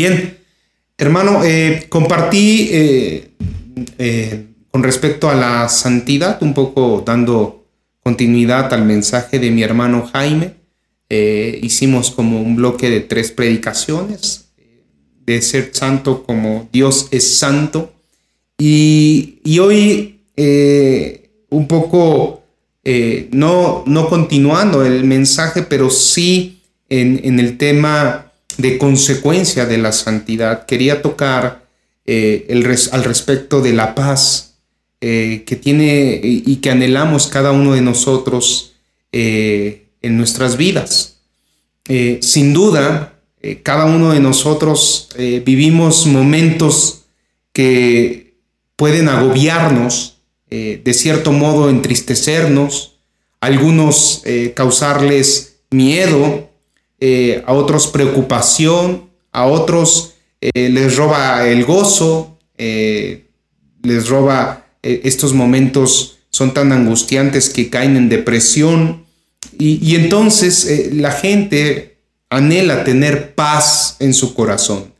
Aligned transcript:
Bien, 0.00 0.38
hermano, 0.96 1.44
eh, 1.44 1.84
compartí 1.90 2.70
eh, 2.72 3.32
eh, 3.98 4.46
con 4.70 4.82
respecto 4.82 5.28
a 5.28 5.34
la 5.34 5.68
santidad, 5.68 6.42
un 6.42 6.54
poco 6.54 7.02
dando 7.04 7.66
continuidad 8.02 8.72
al 8.72 8.86
mensaje 8.86 9.38
de 9.38 9.50
mi 9.50 9.62
hermano 9.62 10.08
Jaime. 10.10 10.54
hicimos 11.10 12.10
como 12.12 12.40
un 12.40 12.56
bloque 12.56 12.88
de 12.88 13.00
tres 13.00 13.30
predicaciones, 13.30 14.46
de 15.26 15.42
ser 15.42 15.68
santo 15.74 16.22
como 16.22 16.70
Dios 16.72 17.08
es 17.10 17.36
santo. 17.36 17.92
Y, 18.56 19.40
y 19.44 19.58
hoy 19.58 20.22
un 21.50 21.68
poco, 21.68 22.42
no, 23.32 23.84
no 23.86 24.08
continuando 24.08 24.82
el 24.82 25.04
mensaje, 25.04 25.60
pero 25.60 25.90
sí 25.90 26.62
en, 26.88 27.20
en 27.22 27.38
el 27.38 27.58
tema 27.58 28.29
de 28.58 28.78
consecuencia 28.78 29.66
de 29.66 29.78
la 29.78 29.92
santidad. 29.92 30.66
Quería 30.66 31.02
tocar 31.02 31.66
eh, 32.06 32.46
el 32.48 32.66
al 32.92 33.04
respecto 33.04 33.60
de 33.60 33.72
la 33.72 33.94
paz 33.94 34.54
eh, 35.00 35.44
que 35.46 35.56
tiene 35.56 36.20
y 36.22 36.56
que 36.56 36.70
anhelamos 36.70 37.26
cada 37.26 37.52
uno 37.52 37.74
de 37.74 37.82
nosotros 37.82 38.72
eh, 39.12 39.86
en 40.02 40.16
nuestras 40.16 40.56
vidas. 40.56 41.18
sin 42.20 42.52
duda, 42.52 43.14
cada 43.62 43.84
uno 43.86 44.12
de 44.12 44.20
nosotros 44.20 45.08
vivimos 45.44 46.06
momentos 46.06 47.02
que 47.52 48.34
pueden 48.76 49.08
agobiarnos, 49.08 50.18
de 50.48 50.94
cierto 50.94 51.32
modo 51.32 51.68
entristecernos, 51.68 52.98
algunos 53.40 54.22
causarles 54.54 55.56
miedo, 55.70 56.49
eh, 57.02 57.42
a 57.46 57.54
otros 57.54 57.86
preocupación, 57.86 59.08
a 59.32 59.46
otros 59.46 60.16
eh, 60.42 60.68
les 60.68 60.96
roba 60.96 61.48
el 61.48 61.64
gozo, 61.64 62.38
eh, 62.58 63.24
les 63.82 64.08
roba 64.08 64.66
estos 64.82 65.32
momentos 65.32 66.18
son 66.28 66.52
tan 66.52 66.72
angustiantes 66.72 67.48
que 67.48 67.70
caen 67.70 67.96
en 67.96 68.08
depresión. 68.10 69.04
Y, 69.58 69.94
entonces 69.94 70.90
la 70.92 71.12
gente 71.12 71.96
anhela 72.30 72.84
tener 72.84 73.34
paz 73.34 73.96
en 73.98 74.14
su 74.14 74.32
corazón, 74.32 74.92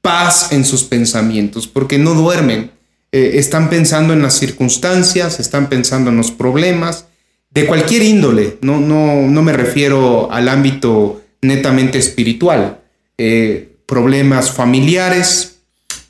paz 0.00 0.50
en 0.50 0.64
sus 0.64 0.82
pensamientos, 0.82 1.68
porque 1.68 1.98
no 1.98 2.14
duermen, 2.14 2.72
están 3.12 3.70
pensando 3.70 4.12
en 4.12 4.22
las 4.22 4.34
circunstancias, 4.38 5.38
están 5.38 5.68
pensando 5.68 6.10
en 6.10 6.16
los 6.16 6.32
problemas, 6.32 7.06
de 7.50 7.66
cualquier 7.66 8.02
índole, 8.02 8.58
no, 8.60 8.80
no, 8.80 9.22
no 9.22 9.42
me 9.42 9.52
refiero 9.52 10.30
al 10.32 10.48
ámbito 10.48 11.22
netamente 11.40 11.98
espiritual, 11.98 12.80
eh, 13.16 13.76
problemas 13.86 14.50
familiares 14.50 15.58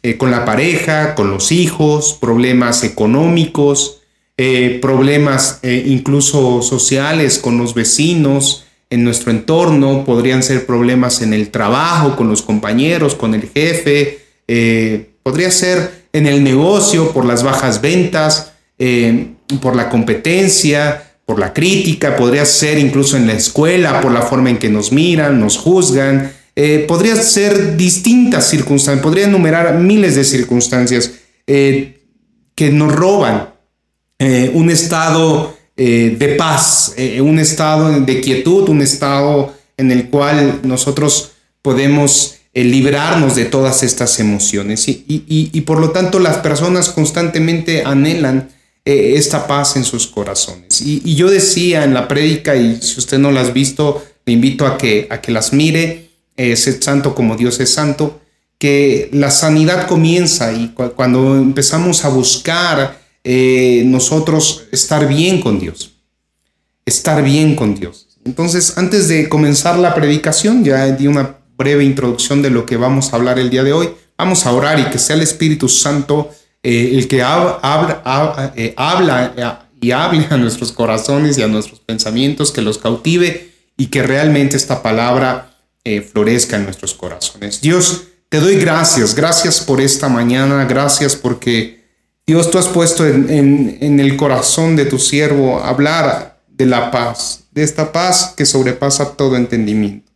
eh, 0.03 0.17
con 0.17 0.31
la 0.31 0.45
pareja, 0.45 1.15
con 1.15 1.31
los 1.31 1.53
hijos, 1.53 2.17
problemas 2.21 2.85
económicos, 2.85 4.01
eh, 4.37 4.79
problemas 4.81 5.61
incluso 5.63 6.63
sociales 6.63 7.39
con 7.39 7.59
los 7.59 7.75
vecinos, 7.75 8.65
en 8.91 9.05
nuestro 9.05 9.31
entorno, 9.33 10.05
podrían 10.05 10.43
ser 10.43 10.65
problemas 10.65 11.21
en 11.21 11.35
el 11.35 11.51
trabajo, 11.51 12.17
con 12.17 12.29
los 12.29 12.41
compañeros, 12.41 13.15
con 13.15 13.35
el 13.35 13.51
jefe, 13.51 14.21
podría 15.23 15.51
ser 15.51 16.05
en 16.15 16.27
el 16.27 16.43
negocio 16.43 17.13
por 17.13 17.27
las 17.27 17.43
bajas 17.43 17.83
ventas, 17.83 18.53
por 19.61 19.77
la 19.77 19.91
competencia, 19.91 21.08
por 21.29 21.39
la 21.39 21.53
crítica, 21.53 22.17
podría 22.17 22.47
ser 22.47 22.79
incluso 22.79 23.19
en 23.19 23.27
la 23.27 23.35
escuela, 23.35 24.01
por 24.01 24.11
la 24.13 24.23
forma 24.23 24.49
en 24.49 24.57
que 24.57 24.71
nos 24.71 24.93
miran, 24.93 25.39
nos 25.39 25.59
juzgan, 25.59 26.33
eh, 26.57 26.87
podría 26.89 27.17
ser 27.17 27.77
distintas 27.77 28.49
circunstancias, 28.49 29.03
podría 29.03 29.27
enumerar 29.27 29.75
miles 29.75 30.15
de 30.15 30.25
circunstancias 30.25 31.13
eh, 31.47 32.01
que 32.55 32.71
nos 32.71 32.95
roban 32.95 33.51
eh, 34.19 34.51
un 34.55 34.71
estado 34.71 35.55
de 35.77 36.35
paz, 36.37 36.95
un 37.21 37.39
estado 37.39 38.01
de 38.01 38.21
quietud, 38.21 38.69
un 38.69 38.83
estado 38.83 39.55
en 39.77 39.93
el 39.93 40.09
cual 40.09 40.61
nosotros 40.65 41.33
podemos 41.63 42.39
librarnos 42.53 43.37
de 43.37 43.45
todas 43.45 43.85
estas 43.85 44.19
emociones. 44.19 44.87
Y 44.89 45.61
por 45.61 45.79
lo 45.79 45.91
tanto 45.91 46.19
las 46.19 46.39
personas 46.39 46.89
constantemente 46.89 47.85
anhelan 47.85 48.49
eh, 48.85 49.15
esta 49.17 49.47
paz 49.47 49.77
en 49.77 49.85
sus 49.85 50.07
corazones. 50.07 50.81
Y, 50.81 51.15
yo 51.15 51.31
decía 51.31 51.85
en 51.85 51.95
la 51.95 52.09
prédica, 52.09 52.57
y 52.57 52.81
si 52.81 52.99
usted 52.99 53.19
no 53.19 53.31
las 53.31 53.49
ha 53.49 53.53
visto, 53.53 54.05
le 54.25 54.33
invito 54.33 54.67
a 54.67 54.79
que, 54.79 55.07
a 55.11 55.21
que 55.21 55.33
las 55.33 55.53
mire, 55.53 56.11
eh, 56.37 56.57
sed 56.57 56.83
santo 56.83 57.15
como 57.15 57.37
Dios 57.37 57.61
es 57.61 57.73
santo, 57.73 58.21
que 58.59 59.09
la 59.13 59.31
sanidad 59.31 59.87
comienza 59.87 60.53
y 60.53 60.75
cuando 60.97 61.37
empezamos 61.37 62.05
a 62.05 62.09
buscar 62.09 63.01
eh, 63.25 63.83
nosotros 63.87 64.65
estar 64.73 65.07
bien 65.07 65.41
con 65.41 65.61
Dios, 65.61 65.93
estar 66.85 67.23
bien 67.23 67.55
con 67.55 67.75
Dios. 67.75 68.09
Entonces, 68.25 68.77
antes 68.77 69.09
de 69.09 69.29
comenzar 69.29 69.79
la 69.79 69.95
predicación, 69.95 70.65
ya 70.65 70.87
di 70.91 71.07
una 71.07 71.39
breve 71.57 71.85
introducción 71.85 72.41
de 72.41 72.51
lo 72.51 72.67
que 72.67 72.77
vamos 72.77 73.13
a 73.13 73.17
hablar 73.17 73.39
el 73.39 73.51
día 73.51 73.65
de 73.65 73.73
hoy. 73.73 73.91
Vamos 74.17 74.47
a 74.47 74.53
orar 74.53 74.79
y 74.81 74.85
que 74.85 74.99
sea 74.99 75.17
el 75.17 75.23
Espíritu 75.23 75.69
Santo 75.69 76.31
eh, 76.71 76.99
el 76.99 77.09
que 77.09 77.23
habla, 77.23 78.53
eh, 78.55 78.75
habla, 78.77 79.33
eh, 79.35 79.67
y 79.81 79.91
hable 79.91 80.27
a 80.29 80.37
nuestros 80.37 80.71
corazones 80.71 81.39
y 81.39 81.43
a 81.43 81.47
nuestros 81.47 81.81
pensamientos, 81.81 82.53
que 82.53 82.61
los 82.61 82.77
cautive 82.77 83.55
y 83.79 83.87
que 83.87 84.03
realmente 84.03 84.59
esta 84.59 84.83
palabra 84.83 85.55
florezca 86.13 86.57
en 86.57 86.65
nuestros 86.65 86.93
corazones. 86.93 87.63
Dios, 87.63 88.09
te 88.29 88.41
doy 88.41 88.57
gracias, 88.57 89.15
gracias 89.15 89.63
por 89.63 89.81
esta 89.81 90.11
mañana, 90.11 90.67
gracias 90.67 91.17
porque 91.17 91.87
Dios, 92.27 92.51
tú 92.51 92.59
has 92.59 92.69
puesto 92.69 93.07
en, 93.07 93.79
en 93.81 93.99
el 93.99 94.19
corazón 94.19 94.77
de 94.77 94.85
tu 94.85 94.99
siervo 94.99 95.61
hablar 95.61 96.43
de 96.49 96.67
la 96.67 96.91
paz, 96.91 97.45
de 97.53 97.63
esta 97.63 97.91
paz 97.91 98.35
que 98.37 98.45
sobrepasa 98.45 99.17
todo 99.17 99.37
entendimiento. 99.37 100.13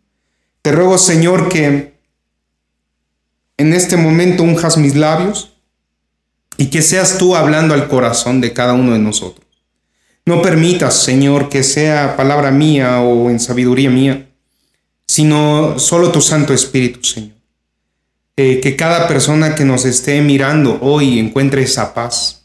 Te 0.61 0.73
ruego, 0.73 0.99
Señor, 0.99 1.49
que 1.49 1.95
en 3.57 3.73
este 3.73 3.97
momento 3.97 4.43
unjas 4.43 4.77
mis 4.77 4.95
labios, 4.95 5.52
y 6.63 6.67
que 6.67 6.81
seas 6.81 7.19
tú 7.19 7.35
hablando 7.35 7.75
al 7.75 7.89
corazón 7.89 8.41
de 8.41 8.53
cada 8.53 8.75
uno 8.75 8.93
de 8.93 9.01
nosotros. 9.01 9.45
No 10.25 10.41
permitas, 10.43 10.95
Señor, 10.95 11.49
que 11.49 11.65
sea 11.65 12.17
palabra 12.17 12.53
mía 12.53 13.01
o 13.01 13.31
en 13.31 13.41
sabiduría 13.41 13.91
mía, 13.91 14.29
sino 15.05 15.77
solo 15.81 16.13
tu 16.13 16.21
Santo 16.21 16.55
Espíritu, 16.55 17.03
Señor. 17.03 17.33
Eh, 18.37 18.61
que 18.63 18.77
cada 18.77 19.09
persona 19.09 19.57
que 19.57 19.65
nos 19.65 19.85
esté 19.85 20.21
mirando 20.21 20.79
hoy 20.83 21.19
encuentre 21.19 21.65
esa 21.65 21.95
paz. 21.95 22.45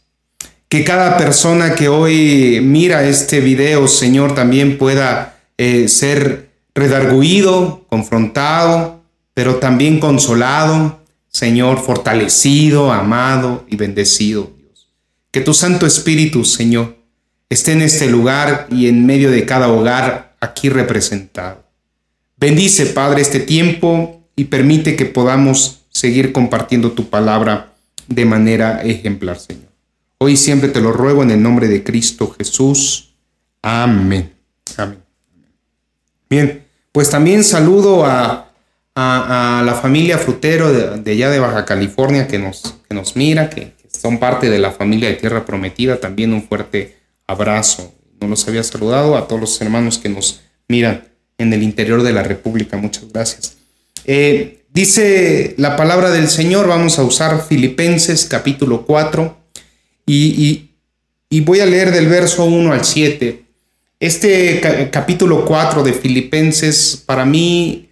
Que 0.67 0.83
cada 0.83 1.16
persona 1.17 1.75
que 1.75 1.88
hoy 1.88 2.59
mira 2.63 3.07
este 3.07 3.39
video, 3.39 3.88
Señor, 3.88 4.33
también 4.33 4.79
pueda 4.79 5.38
eh, 5.59 5.88
ser 5.89 6.50
redarguido, 6.73 7.85
confrontado, 7.88 9.00
pero 9.35 9.57
también 9.57 10.00
consolado, 10.00 10.96
Señor, 11.37 11.83
fortalecido, 11.83 12.91
amado 12.91 13.63
y 13.69 13.75
bendecido, 13.75 14.51
Dios. 14.57 14.87
Que 15.29 15.39
tu 15.39 15.53
Santo 15.53 15.85
Espíritu, 15.85 16.43
Señor, 16.43 16.97
esté 17.47 17.73
en 17.73 17.83
este 17.83 18.09
lugar 18.09 18.65
y 18.71 18.87
en 18.87 19.05
medio 19.05 19.29
de 19.29 19.45
cada 19.45 19.67
hogar 19.67 20.35
aquí 20.39 20.69
representado. 20.69 21.63
Bendice, 22.38 22.88
Padre, 22.88 23.21
este 23.21 23.39
tiempo 23.39 24.27
y 24.35 24.45
permite 24.45 24.95
que 24.95 25.06
podamos 25.06 25.81
seguir 25.89 26.33
compartiendo 26.33 26.94
tu 26.94 27.07
palabra 27.07 27.71
de 28.07 28.25
manera 28.25 28.81
ejemplar, 28.81 29.38
Señor. 29.38 29.69
Hoy 30.17 30.38
siempre 30.38 30.69
te 30.69 30.81
lo 30.81 30.91
ruego 30.91 31.21
en 31.21 31.29
el 31.29 31.44
nombre 31.44 31.67
de 31.67 31.83
Cristo 31.83 32.33
Jesús. 32.35 33.13
Amén. 33.62 34.33
Amén. 34.75 35.03
Bien, 36.31 36.65
pues 36.91 37.12
también 37.12 37.44
saludo 37.44 38.07
a 38.07 38.46
a, 38.99 39.61
la 39.63 39.75
familia 39.75 40.17
Frutero 40.17 40.73
de, 40.73 41.11
allá 41.11 41.29
de 41.29 41.39
Baja 41.39 41.65
California 41.65 42.27
que 42.27 42.39
nos, 42.39 42.75
que 42.89 42.95
nos 42.95 43.15
mira, 43.15 43.49
que, 43.49 43.73
son 43.88 44.19
parte 44.19 44.49
de 44.49 44.59
la 44.59 44.71
familia 44.71 45.09
de 45.09 45.15
Tierra 45.15 45.45
Prometida, 45.45 45.99
también 45.99 46.33
un 46.33 46.44
fuerte 46.44 46.97
abrazo. 47.25 47.94
No 48.19 48.27
los 48.27 48.47
había 48.47 48.63
saludado 48.63 49.17
a 49.17 49.27
todos 49.27 49.41
los 49.41 49.61
hermanos 49.61 49.97
que 49.97 50.09
nos 50.09 50.41
miran 50.67 51.07
en 51.39 51.51
el 51.51 51.63
interior 51.63 52.03
de 52.03 52.13
la 52.13 52.21
República. 52.21 52.77
Muchas 52.77 53.11
gracias. 53.11 53.57
Eh, 54.05 54.65
dice 54.71 55.55
la 55.57 55.75
palabra 55.75 56.11
del 56.11 56.27
Señor, 56.27 56.67
vamos 56.67 57.00
a 57.00 57.03
usar 57.03 57.43
Filipenses 57.47 58.25
capítulo 58.25 58.85
4 58.85 59.35
y, 60.05 60.69
y 61.29 61.41
voy 61.41 61.59
a 61.59 61.65
leer 61.65 61.91
del 61.91 62.07
verso 62.07 62.45
1 62.45 62.73
al 62.73 62.85
7. 62.85 63.43
Este 64.00 64.89
capítulo 64.91 65.43
4 65.45 65.81
de 65.81 65.93
Filipenses 65.93 67.03
para 67.03 67.25
mí 67.25 67.87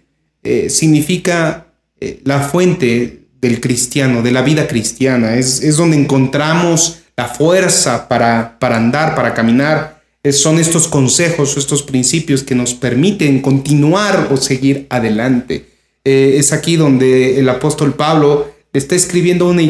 eh, 0.46 0.70
significa 0.70 1.66
eh, 2.00 2.20
la 2.24 2.40
fuente 2.40 3.26
del 3.40 3.60
cristiano, 3.60 4.22
de 4.22 4.30
la 4.30 4.42
vida 4.42 4.66
cristiana. 4.66 5.36
Es, 5.36 5.76
donde 5.76 5.96
encontramos 5.96 7.00
la 7.16 7.26
fuerza 7.26 8.08
para, 8.08 8.58
para 8.58 8.76
andar, 8.76 9.14
para 9.14 9.34
caminar. 9.34 10.02
son 10.30 10.58
estos 10.58 10.88
consejos, 10.88 11.56
estos 11.56 11.82
principios 11.82 12.42
que 12.42 12.54
nos 12.54 12.74
permiten 12.74 13.40
continuar 13.42 14.28
o 14.30 14.36
seguir 14.36 14.86
adelante. 14.90 15.66
eh, 16.04 16.36
es 16.38 16.52
aquí 16.52 16.76
donde 16.76 17.38
el 17.40 17.48
apóstol 17.48 17.94
Pablo 17.94 18.48
está 18.72 18.94
escribiendo 18.94 19.48
una 19.48 19.62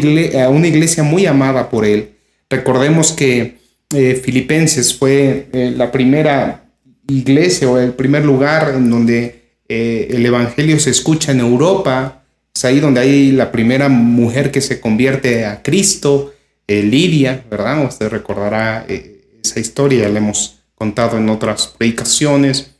a 0.44 0.48
una 0.48 0.68
iglesia 0.68 1.02
muy 1.02 1.26
amada 1.26 1.70
por 1.70 1.84
él. 1.84 2.10
Recordemos 2.50 3.12
que 3.12 3.56
Filipenses 3.90 4.94
fue 4.94 5.46
la 5.52 5.92
primera 5.92 6.66
iglesia 7.08 7.70
o 7.70 7.78
el 7.78 7.92
primer 7.92 8.24
lugar 8.24 8.72
en 8.76 8.90
donde 8.90 9.45
el 9.68 10.24
Evangelio 10.24 10.78
se 10.78 10.90
escucha 10.90 11.32
en 11.32 11.40
Europa. 11.40 12.22
Es 12.54 12.64
ahí 12.64 12.80
donde 12.80 13.00
hay 13.00 13.32
la 13.32 13.52
primera 13.52 13.88
mujer 13.88 14.50
que 14.50 14.60
se 14.60 14.80
convierte 14.80 15.44
a 15.44 15.62
Cristo, 15.62 16.32
Lidia, 16.66 17.44
¿verdad? 17.50 17.84
Usted 17.84 18.08
recordará 18.08 18.86
esa 18.88 19.60
historia, 19.60 20.08
la 20.08 20.18
hemos 20.18 20.60
contado 20.74 21.16
en 21.18 21.28
otras 21.28 21.68
predicaciones. 21.68 22.70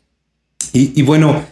Y, 0.73 1.03
bueno, 1.03 1.45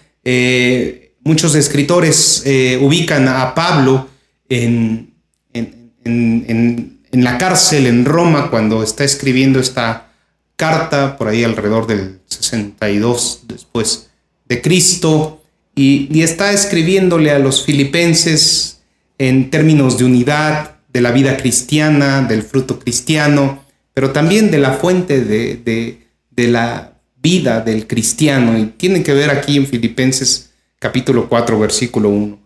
muchos 1.22 1.54
escritores 1.54 2.42
ubican 2.80 3.28
a 3.28 3.54
Pablo 3.54 4.08
en, 4.48 5.14
en, 5.52 7.00
la 7.12 7.38
cárcel 7.38 7.86
en 7.86 8.04
Roma 8.04 8.50
cuando 8.50 8.82
está 8.82 9.04
escribiendo 9.04 9.60
esta 9.60 10.12
carta, 10.56 11.16
por 11.16 11.28
ahí 11.28 11.44
alrededor 11.44 11.86
del 11.86 12.20
62 12.26 13.42
después 13.46 14.10
de 14.46 14.62
Cristo, 14.62 15.42
y, 15.74 16.20
está 16.22 16.52
escribiéndole 16.52 17.30
a 17.30 17.38
los 17.38 17.64
filipenses 17.64 18.82
en 19.18 19.50
términos 19.50 19.98
de 19.98 20.04
unidad, 20.04 20.76
de 20.92 21.00
la 21.00 21.10
vida 21.10 21.36
cristiana, 21.36 22.22
del 22.22 22.42
fruto 22.42 22.78
cristiano, 22.78 23.64
pero 23.92 24.10
también 24.10 24.50
de 24.50 24.58
la 24.58 24.74
fuente 24.74 25.24
de, 25.24 25.56
de, 25.56 26.06
de, 26.30 26.48
la 26.48 26.92
vida 27.16 27.60
del 27.60 27.88
cristiano. 27.88 28.56
Y 28.58 28.66
tiene 28.66 29.02
que 29.02 29.12
ver 29.12 29.30
aquí 29.30 29.56
en 29.56 29.66
Filipenses 29.66 30.50
capítulo 30.78 31.28
4, 31.28 31.58
versículo 31.58 32.10
1. 32.10 32.38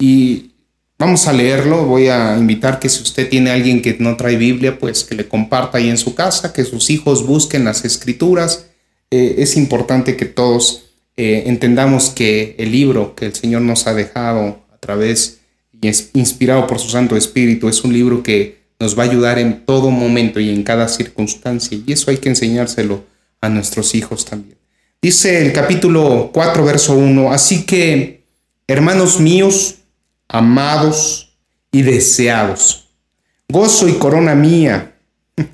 Y 0.00 0.52
Vamos 1.02 1.26
a 1.26 1.32
leerlo. 1.32 1.84
Voy 1.84 2.06
a 2.06 2.38
invitar 2.38 2.78
que 2.78 2.88
si 2.88 3.02
usted 3.02 3.28
tiene 3.28 3.50
alguien 3.50 3.82
que 3.82 3.96
no 3.98 4.16
trae 4.16 4.36
Biblia, 4.36 4.78
pues 4.78 5.02
que 5.02 5.16
le 5.16 5.26
comparta 5.26 5.78
ahí 5.78 5.88
en 5.88 5.98
su 5.98 6.14
casa, 6.14 6.52
que 6.52 6.64
sus 6.64 6.90
hijos 6.90 7.26
busquen 7.26 7.64
las 7.64 7.84
escrituras. 7.84 8.66
Eh, 9.10 9.34
es 9.38 9.56
importante 9.56 10.16
que 10.16 10.26
todos 10.26 10.91
eh, 11.16 11.44
entendamos 11.46 12.10
que 12.10 12.56
el 12.58 12.72
libro 12.72 13.14
que 13.14 13.26
el 13.26 13.34
Señor 13.34 13.62
nos 13.62 13.86
ha 13.86 13.94
dejado 13.94 14.60
a 14.72 14.78
través 14.78 15.40
y 15.80 15.88
es 15.88 16.10
inspirado 16.14 16.66
por 16.66 16.78
su 16.78 16.88
Santo 16.88 17.16
Espíritu 17.16 17.68
es 17.68 17.82
un 17.82 17.92
libro 17.92 18.22
que 18.22 18.62
nos 18.78 18.98
va 18.98 19.04
a 19.04 19.06
ayudar 19.06 19.38
en 19.38 19.64
todo 19.64 19.90
momento 19.90 20.40
y 20.40 20.50
en 20.50 20.62
cada 20.64 20.88
circunstancia. 20.88 21.78
Y 21.86 21.92
eso 21.92 22.10
hay 22.10 22.16
que 22.16 22.28
enseñárselo 22.28 23.04
a 23.40 23.48
nuestros 23.48 23.94
hijos 23.94 24.24
también. 24.24 24.56
Dice 25.00 25.44
el 25.44 25.52
capítulo 25.52 26.30
4, 26.32 26.64
verso 26.64 26.94
1, 26.94 27.32
así 27.32 27.64
que, 27.64 28.24
hermanos 28.66 29.20
míos, 29.20 29.76
amados 30.28 31.36
y 31.70 31.82
deseados. 31.82 32.88
Gozo 33.48 33.88
y 33.88 33.94
corona 33.94 34.34
mía. 34.34 34.94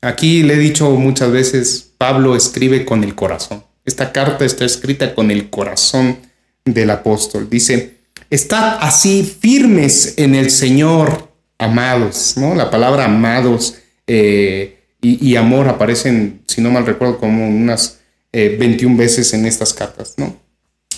Aquí 0.00 0.42
le 0.42 0.54
he 0.54 0.58
dicho 0.58 0.90
muchas 0.92 1.30
veces, 1.30 1.92
Pablo 1.98 2.36
escribe 2.36 2.84
con 2.84 3.04
el 3.04 3.14
corazón. 3.14 3.65
Esta 3.86 4.12
carta 4.12 4.44
está 4.44 4.64
escrita 4.64 5.14
con 5.14 5.30
el 5.30 5.48
corazón 5.48 6.18
del 6.64 6.90
apóstol. 6.90 7.48
Dice, 7.48 7.98
estad 8.28 8.78
así 8.80 9.22
firmes 9.22 10.14
en 10.16 10.34
el 10.34 10.50
Señor, 10.50 11.28
amados. 11.56 12.34
¿no? 12.36 12.54
La 12.56 12.68
palabra 12.68 13.04
amados 13.04 13.76
eh, 14.08 14.80
y, 15.00 15.36
amor 15.36 15.68
aparecen, 15.68 16.40
si 16.48 16.60
no 16.60 16.70
mal 16.70 16.84
recuerdo, 16.84 17.18
como 17.18 17.48
unas 17.48 18.00
21 18.32 18.94
eh, 18.94 18.98
veces 18.98 19.32
en 19.32 19.46
estas 19.46 19.72
cartas. 19.72 20.14
¿no? 20.16 20.36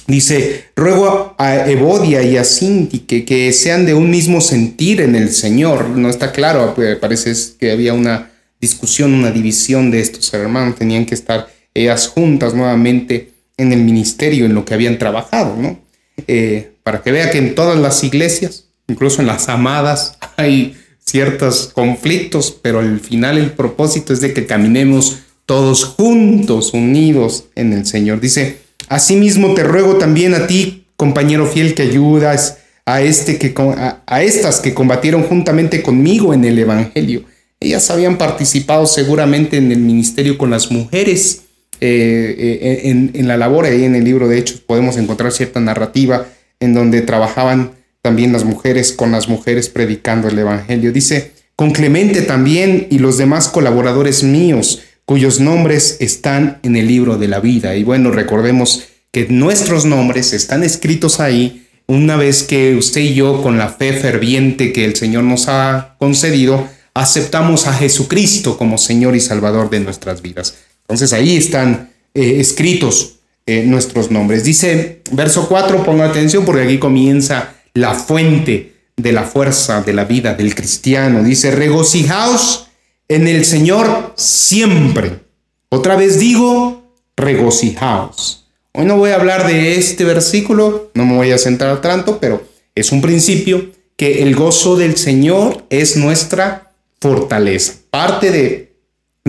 Dice, 0.07 0.65
ruego 0.75 1.35
a 1.37 1.69
Evodia 1.69 2.23
y 2.23 2.39
a 2.39 2.45
Cinti 2.45 3.01
que, 3.01 3.27
que 3.27 3.53
sean 3.53 3.85
de 3.85 3.93
un 3.93 4.09
mismo 4.09 4.41
sentir 4.41 5.03
en 5.03 5.15
el 5.15 5.31
Señor. 5.31 5.91
No 5.91 6.09
está 6.09 6.33
claro, 6.33 6.73
pues, 6.75 6.97
parece 6.97 7.35
que 7.59 7.71
había 7.71 7.93
una 7.93 8.31
discusión, 8.59 9.13
una 9.13 9.31
división 9.31 9.91
de 9.91 10.01
estos 10.01 10.33
hermanos. 10.33 10.77
Tenían 10.77 11.05
que 11.05 11.15
estar 11.15 11.49
ellas 11.83 12.09
juntas 12.09 12.55
nuevamente 12.55 13.33
en 13.57 13.73
el 13.73 13.81
ministerio, 13.81 14.47
en 14.47 14.55
lo 14.55 14.65
que 14.65 14.75
habían 14.75 14.99
trabajado, 14.99 15.57
¿no? 15.57 15.79
Eh, 16.27 16.73
para 16.83 17.03
que 17.03 17.13
vea 17.13 17.31
que 17.31 17.39
en 17.39 17.55
todas 17.55 17.79
las 17.79 18.03
iglesias, 18.05 18.65
incluso 18.89 19.21
en 19.21 19.27
las 19.27 19.49
amadas, 19.49 20.19
hay 20.37 20.77
ciertos 21.05 21.71
conflictos, 21.73 22.57
pero 22.63 22.81
al 22.81 23.01
final 23.01 23.39
el 23.39 23.53
propósito 23.53 24.13
es 24.13 24.21
de 24.21 24.33
que 24.33 24.47
caminemos 24.47 25.21
todos 25.47 25.85
juntos, 25.85 26.75
unidos 26.75 27.45
en 27.55 27.73
el 27.73 27.87
Señor. 27.87 28.21
Dice, 28.21 28.59
Asimismo 28.89 29.53
te 29.55 29.65
ruego 29.65 29.97
también 29.97 30.35
a 30.35 30.47
ti, 30.47 30.87
compañero 30.97 31.47
fiel, 31.47 31.75
que 31.75 31.83
ayudas 31.83 32.59
a, 32.87 33.03
este 33.03 33.39
que, 33.39 33.55
a, 33.57 34.23
estas 34.23 34.61
que 34.61 34.73
combatieron 34.73 35.25
juntamente 35.25 35.83
conmigo 35.83 36.33
en 36.33 36.45
el 36.45 36.59
Evangelio. 36.59 37.25
Ellas 37.61 37.91
habían 37.91 38.17
participado 38.17 38.87
seguramente 38.87 39.59
en 39.59 39.73
el 39.73 39.81
ministerio 39.81 40.39
con 40.39 40.51
las 40.51 40.71
mujeres 40.71 41.43
eh, 41.81 42.35
eh, 42.39 42.81
en, 42.85 43.11
en, 43.15 43.29
la 43.29 43.37
labor. 43.37 43.65
Ahí 43.65 43.85
en 43.85 43.95
el 43.95 44.05
libro 44.05 44.29
de 44.29 44.39
Hechos 44.39 44.61
podemos 44.61 44.97
encontrar 44.97 45.33
cierta 45.33 45.61
narrativa 45.61 46.27
en 46.61 46.75
donde 46.75 47.01
trabajaban 47.03 47.73
también 48.03 48.33
las 48.33 48.45
mujeres 48.45 48.93
con 48.93 49.13
las 49.13 49.29
mujeres 49.29 49.69
predicando 49.69 50.29
el 50.29 50.39
Evangelio. 50.39 50.93
Dice, 50.93 51.33
con 51.57 51.73
Clemente 51.73 52.23
también 52.23 52.87
y 52.91 52.99
los 52.99 53.19
demás 53.19 53.49
colaboradores 53.49 54.23
míos 54.23 54.83
cuyos 55.05 55.41
nombres 55.41 55.97
están 56.01 56.61
en 56.63 56.77
el 56.77 56.87
libro 56.87 57.17
de 57.17 57.29
la 57.29 57.41
vida. 57.41 57.75
Y 57.77 57.83
bueno, 57.83 58.11
recordemos 58.11 58.85
que 59.11 59.27
nuestros 59.29 59.87
nombres 59.87 60.35
están 60.35 60.63
escritos 60.63 61.19
ahí 61.19 61.67
una 61.87 62.17
vez 62.17 62.43
que 62.43 62.77
usted 62.77 63.01
y 63.01 63.15
yo, 63.15 63.41
con 63.43 63.57
la 63.57 63.71
fe 63.71 63.95
ferviente 63.95 64.73
que 64.75 64.85
el 64.85 64.95
Señor 64.97 65.25
nos 65.25 65.49
ha 65.49 65.97
concedido, 65.99 66.69
aceptamos 66.93 67.67
a 67.67 67.73
Jesucristo 67.73 68.59
como 68.59 68.77
Señor 68.77 69.17
y 69.17 69.21
Salvador 69.21 69.71
de 69.71 69.81
nuestras 69.81 70.21
vidas. 70.21 70.57
Entonces 70.89 71.13
ahí 71.13 71.37
están 71.37 71.91
eh, 72.15 72.37
escritos 72.41 73.17
eh, 73.47 73.63
nuestros 73.65 74.11
nombres. 74.11 74.43
Dice 74.43 75.03
verso 75.13 75.47
4, 75.49 75.85
ponga 75.85 76.07
atención 76.07 76.45
porque 76.47 76.63
aquí 76.63 76.79
comienza 76.79 77.55
la 77.75 77.95
fuente 77.95 78.73
de 78.97 79.13
la 79.13 79.25
fuerza 79.25 79.83
de 79.83 79.93
la 79.93 80.05
vida 80.05 80.35
del 80.35 80.55
cristiano. 80.55 81.23
Dice, 81.23 81.51
regocijaos 81.51 82.69
en 83.07 83.29
el 83.29 83.45
Señor 83.45 84.15
siempre. 84.17 85.21
Otra 85.69 85.97
vez 85.97 86.19
digo, 86.19 86.95
regocijaos. 87.17 88.47
Hoy 88.73 88.87
no 88.87 88.97
voy 88.97 89.11
a 89.11 89.17
hablar 89.17 89.47
de 89.47 89.77
este 89.77 90.05
versículo, 90.05 90.91
no 90.95 91.05
me 91.05 91.17
voy 91.17 91.33
a 91.33 91.39
centrar 91.39 91.81
tanto, 91.81 92.19
pero 92.19 92.43
es 92.75 92.93
un 92.93 93.01
principio 93.03 93.71
que 93.97 94.23
el 94.23 94.35
gozo 94.35 94.77
del 94.77 94.97
Señor 94.97 95.65
es 95.71 95.97
nuestra 95.97 96.73
fortaleza. 97.01 97.75
Parte 97.91 98.31
de, 98.31 98.68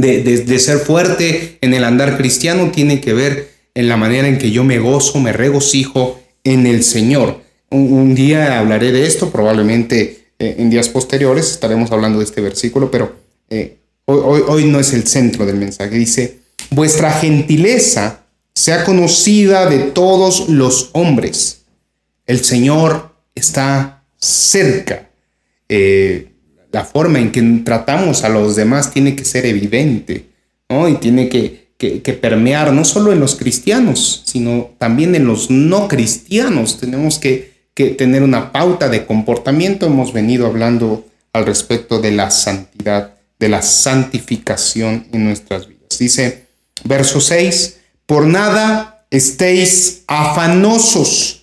de, 0.01 0.59
ser 0.59 0.79
fuerte 0.79 1.57
en 1.61 1.73
el 1.73 1.83
andar 1.83 2.17
cristiano 2.17 2.71
tiene 2.71 3.01
que 3.01 3.13
ver 3.13 3.49
en 3.73 3.87
la 3.87 3.97
manera 3.97 4.27
en 4.27 4.37
que 4.37 4.51
yo 4.51 4.63
me 4.63 4.79
gozo, 4.79 5.19
me 5.19 5.33
regocijo 5.33 6.19
en 6.43 6.67
el 6.67 6.83
Señor. 6.83 7.41
Un, 7.69 8.15
día 8.15 8.59
hablaré 8.59 8.91
de 8.91 9.05
esto, 9.05 9.29
probablemente 9.29 10.27
eh, 10.39 10.55
en 10.57 10.69
días 10.69 10.89
posteriores 10.89 11.51
estaremos 11.51 11.91
hablando 11.91 12.19
de 12.19 12.25
este 12.25 12.41
versículo, 12.41 12.89
pero 12.89 13.15
eh, 13.49 13.77
hoy, 14.05 14.41
hoy 14.47 14.65
no 14.65 14.79
es 14.79 14.93
el 14.93 15.07
centro 15.07 15.45
del 15.45 15.57
mensaje. 15.57 15.95
Dice, 15.95 16.39
vuestra 16.71 17.11
gentileza 17.11 18.23
sea 18.53 18.83
conocida 18.83 19.69
de 19.69 19.79
todos 19.79 20.49
los 20.49 20.89
hombres. 20.93 21.61
El 22.25 22.43
Señor 22.43 23.15
está 23.33 24.03
cerca. 24.17 25.09
Eh, 25.67 26.29
la 26.71 26.85
forma 26.85 27.19
en 27.19 27.31
que 27.31 27.41
tratamos 27.63 28.23
a 28.23 28.29
los 28.29 28.55
demás 28.55 28.91
tiene 28.91 29.15
que 29.15 29.25
ser 29.25 29.45
evidente, 29.45 30.25
¿no? 30.69 30.87
Y 30.87 30.95
tiene 30.95 31.29
que, 31.29 31.69
que, 31.77 32.13
permear 32.13 32.73
no 32.73 32.85
solo 32.85 33.11
en 33.11 33.19
los 33.19 33.35
cristianos, 33.35 34.23
sino 34.25 34.71
también 34.77 35.15
en 35.15 35.25
los 35.25 35.49
no 35.49 35.87
cristianos. 35.87 36.77
Tenemos 36.79 37.17
que, 37.17 37.53
que 37.73 37.89
tener 37.89 38.23
una 38.23 38.51
pauta 38.51 38.89
de 38.89 39.05
comportamiento. 39.05 39.85
Hemos 39.85 40.13
venido 40.13 40.45
hablando 40.45 41.05
al 41.33 41.45
respecto 41.45 41.99
de 41.99 42.11
la 42.11 42.29
santidad 42.31 43.15
de 43.39 43.49
la 43.49 43.61
santificación 43.61 45.07
en 45.11 45.23
nuestras 45.23 45.67
vidas. 45.67 45.97
Dice 45.97 46.45
verso 46.83 47.21
6, 47.21 47.77
por 48.05 48.27
nada 48.27 49.05
estéis 49.09 50.03
afanosos, 50.07 51.38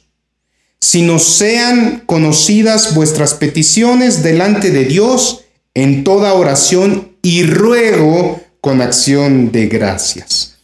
sino 0.80 1.18
sean 1.18 2.02
conocidas 2.06 2.95
vuestras 2.95 3.35
peticiones 3.35 4.23
delante 4.23 4.71
de 4.71 4.85
Dios 4.85 5.45
en 5.75 6.04
toda 6.04 6.35
oración 6.35 7.12
y 7.23 7.42
ruego 7.42 8.40
con 8.61 8.80
acción 8.80 9.52
de 9.52 9.66
gracias. 9.66 10.56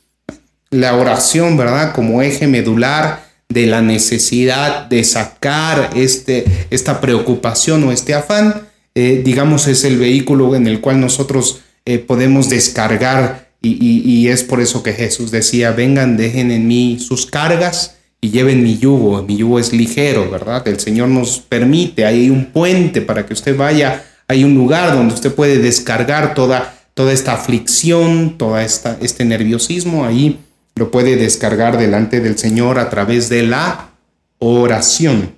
La 0.70 0.96
oración, 0.96 1.56
¿verdad? 1.56 1.94
Como 1.94 2.22
eje 2.22 2.46
medular 2.46 3.30
de 3.48 3.66
la 3.66 3.82
necesidad 3.82 4.86
de 4.86 5.04
sacar 5.04 5.90
este, 5.94 6.44
esta 6.70 7.00
preocupación 7.00 7.84
o 7.84 7.92
este 7.92 8.14
afán 8.14 8.72
eh, 8.94 9.22
digamos, 9.24 9.68
es 9.68 9.84
el 9.84 9.98
vehículo 9.98 10.54
en 10.54 10.66
el 10.66 10.80
cual 10.80 11.00
nosotros 11.00 11.60
eh, 11.86 11.98
podemos 11.98 12.50
descargar 12.50 13.50
y, 13.64 14.26
es 14.26 14.42
por 14.42 14.60
eso 14.60 14.82
que 14.82 14.92
Jesús 14.92 15.30
decía, 15.30 15.70
vengan, 15.70 16.16
dejen 16.16 16.50
en 16.50 16.66
mí 16.66 16.98
sus 16.98 17.26
cargas 17.26 17.94
y 18.24 18.30
lleven 18.30 18.62
mi 18.62 18.78
yugo. 18.78 19.22
Mi 19.22 19.36
yugo 19.36 19.58
es 19.58 19.72
ligero, 19.72 20.30
¿verdad? 20.30 20.66
El 20.68 20.78
Señor 20.78 21.08
nos 21.08 21.40
permite, 21.40 22.06
hay 22.06 22.30
un 22.30 22.46
puente 22.46 23.02
para 23.02 23.26
que 23.26 23.34
usted 23.34 23.56
vaya, 23.56 24.04
hay 24.28 24.44
un 24.44 24.54
lugar 24.54 24.94
donde 24.94 25.12
usted 25.12 25.34
puede 25.34 25.58
descargar 25.58 26.32
toda, 26.32 26.72
toda 26.94 27.12
esta 27.12 27.34
aflicción, 27.34 28.38
todo 28.38 28.58
este 28.58 29.24
nerviosismo, 29.24 30.06
ahí 30.06 30.38
lo 30.76 30.90
puede 30.90 31.16
descargar 31.16 31.76
delante 31.76 32.20
del 32.20 32.38
Señor 32.38 32.78
a 32.78 32.88
través 32.88 33.28
de 33.28 33.42
la 33.42 33.90
oración. 34.38 35.34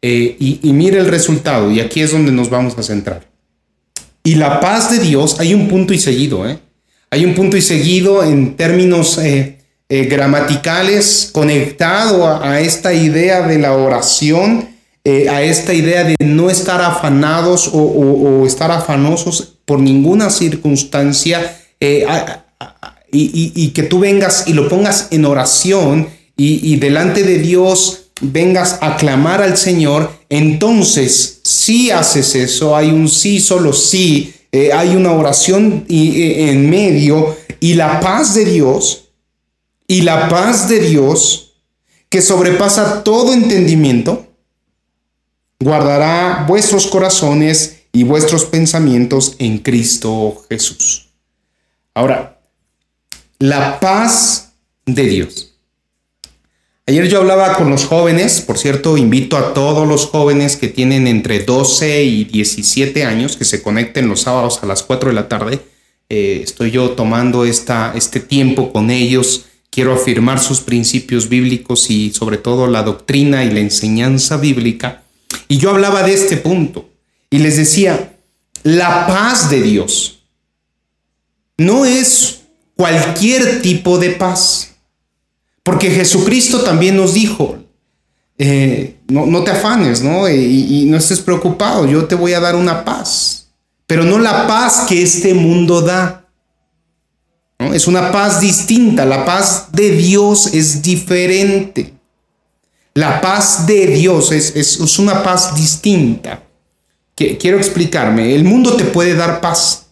Eh, 0.00 0.36
y, 0.38 0.60
y 0.62 0.72
mire 0.72 0.98
el 0.98 1.08
resultado, 1.08 1.70
y 1.70 1.80
aquí 1.80 2.00
es 2.00 2.12
donde 2.12 2.30
nos 2.30 2.48
vamos 2.48 2.78
a 2.78 2.82
centrar. 2.84 3.28
Y 4.22 4.36
la 4.36 4.60
paz 4.60 4.90
de 4.92 5.00
Dios, 5.00 5.40
hay 5.40 5.52
un 5.52 5.68
punto 5.68 5.92
y 5.92 5.98
seguido, 5.98 6.48
¿eh? 6.48 6.58
Hay 7.10 7.24
un 7.24 7.34
punto 7.34 7.56
y 7.56 7.60
seguido 7.60 8.22
en 8.22 8.56
términos 8.56 9.18
eh, 9.18 9.58
eh, 9.92 10.04
gramaticales 10.04 11.30
conectado 11.32 12.24
a, 12.24 12.60
esta 12.60 12.94
idea 12.94 13.44
de 13.48 13.58
la 13.58 13.72
oración, 13.72 14.68
eh, 15.02 15.28
a 15.28 15.42
esta 15.42 15.74
idea 15.74 16.04
de 16.04 16.14
no 16.20 16.48
estar 16.48 16.80
afanados 16.80 17.68
o, 17.72 18.46
estar 18.46 18.70
afanosos 18.70 19.56
por 19.64 19.80
ninguna 19.80 20.30
circunstancia 20.30 21.58
y, 23.10 23.68
que 23.70 23.82
tú 23.82 23.98
vengas 23.98 24.44
y 24.46 24.52
lo 24.52 24.68
pongas 24.68 25.08
en 25.10 25.24
oración 25.24 26.08
y, 26.36 26.76
delante 26.76 27.24
de 27.24 27.40
Dios 27.40 28.12
vengas 28.20 28.78
a 28.82 28.96
clamar 28.96 29.42
al 29.42 29.56
Señor, 29.56 30.12
entonces 30.28 31.40
si 31.42 31.90
haces 31.90 32.36
eso, 32.36 32.76
hay 32.76 32.90
un 32.90 33.08
sí, 33.08 33.40
solo 33.40 33.72
sí, 33.72 34.32
hay 34.72 34.94
una 34.94 35.10
oración 35.10 35.84
en 35.88 36.70
medio 36.70 37.36
y 37.58 37.74
la 37.74 37.98
paz 37.98 38.36
de 38.36 38.44
Dios 38.44 38.99
y 39.90 40.02
la 40.02 40.28
paz 40.28 40.68
de 40.68 40.78
Dios, 40.78 41.54
que 42.08 42.22
sobrepasa 42.22 43.02
todo 43.02 43.32
entendimiento, 43.32 44.24
guardará 45.58 46.44
vuestros 46.46 46.86
corazones 46.86 47.80
y 47.90 48.04
vuestros 48.04 48.44
pensamientos 48.44 49.34
en 49.40 49.58
Cristo 49.58 50.44
Jesús. 50.48 51.08
Ahora, 51.92 52.40
la 53.40 53.80
paz 53.80 54.52
de 54.86 55.02
Dios. 55.02 55.54
Ayer 56.86 57.08
yo 57.08 57.18
hablaba 57.18 57.56
con 57.56 57.68
los 57.68 57.84
jóvenes, 57.84 58.42
por 58.42 58.58
cierto, 58.58 58.96
invito 58.96 59.36
a 59.36 59.54
todos 59.54 59.88
los 59.88 60.06
jóvenes 60.06 60.56
que 60.56 60.68
tienen 60.68 61.08
entre 61.08 61.40
12 61.40 62.04
y 62.04 62.24
17 62.26 63.04
años 63.04 63.36
que 63.36 63.44
se 63.44 63.60
conecten 63.60 64.06
los 64.06 64.20
sábados 64.20 64.60
a 64.62 64.66
las 64.66 64.84
4 64.84 65.10
de 65.10 65.14
la 65.16 65.26
tarde. 65.26 65.58
Eh, 66.08 66.42
estoy 66.44 66.70
yo 66.70 66.90
tomando 66.90 67.44
esta, 67.44 67.92
este 67.96 68.20
tiempo 68.20 68.72
con 68.72 68.92
ellos 68.92 69.46
quiero 69.70 69.94
afirmar 69.94 70.40
sus 70.40 70.60
principios 70.60 71.28
bíblicos 71.28 71.90
y 71.90 72.12
sobre 72.12 72.36
todo 72.36 72.66
la 72.66 72.82
doctrina 72.82 73.44
y 73.44 73.50
la 73.50 73.60
enseñanza 73.60 74.36
bíblica. 74.36 75.02
Y 75.48 75.58
yo 75.58 75.70
hablaba 75.70 76.02
de 76.02 76.12
este 76.12 76.36
punto 76.36 76.88
y 77.30 77.38
les 77.38 77.56
decía, 77.56 78.16
la 78.62 79.06
paz 79.06 79.48
de 79.48 79.62
Dios 79.62 80.18
no 81.56 81.84
es 81.84 82.40
cualquier 82.74 83.62
tipo 83.62 83.98
de 83.98 84.10
paz, 84.10 84.74
porque 85.62 85.90
Jesucristo 85.90 86.62
también 86.62 86.96
nos 86.96 87.14
dijo, 87.14 87.58
eh, 88.38 88.96
no, 89.08 89.44
te 89.44 89.50
afanes, 89.50 90.02
¿no? 90.02 90.28
y 90.28 90.86
no 90.86 90.96
estés 90.96 91.20
preocupado, 91.20 91.86
yo 91.86 92.06
te 92.06 92.14
voy 92.14 92.32
a 92.32 92.40
dar 92.40 92.56
una 92.56 92.84
paz, 92.84 93.48
pero 93.86 94.04
no 94.04 94.18
la 94.18 94.46
paz 94.46 94.86
que 94.88 95.02
este 95.02 95.34
mundo 95.34 95.82
da. 95.82 96.19
Es 97.60 97.86
una 97.86 98.10
paz 98.10 98.40
distinta, 98.40 99.04
la 99.04 99.26
paz 99.26 99.66
de 99.70 99.90
Dios 99.90 100.46
es 100.54 100.80
diferente. 100.80 101.92
La 102.94 103.20
paz 103.20 103.66
de 103.66 103.86
Dios 103.86 104.32
es, 104.32 104.56
es, 104.56 104.98
una 104.98 105.22
paz 105.22 105.54
distinta. 105.54 106.42
Quiero 107.14 107.58
explicarme, 107.58 108.34
el 108.34 108.44
mundo 108.44 108.76
te 108.76 108.84
puede 108.84 109.14
dar 109.14 109.42
paz, 109.42 109.88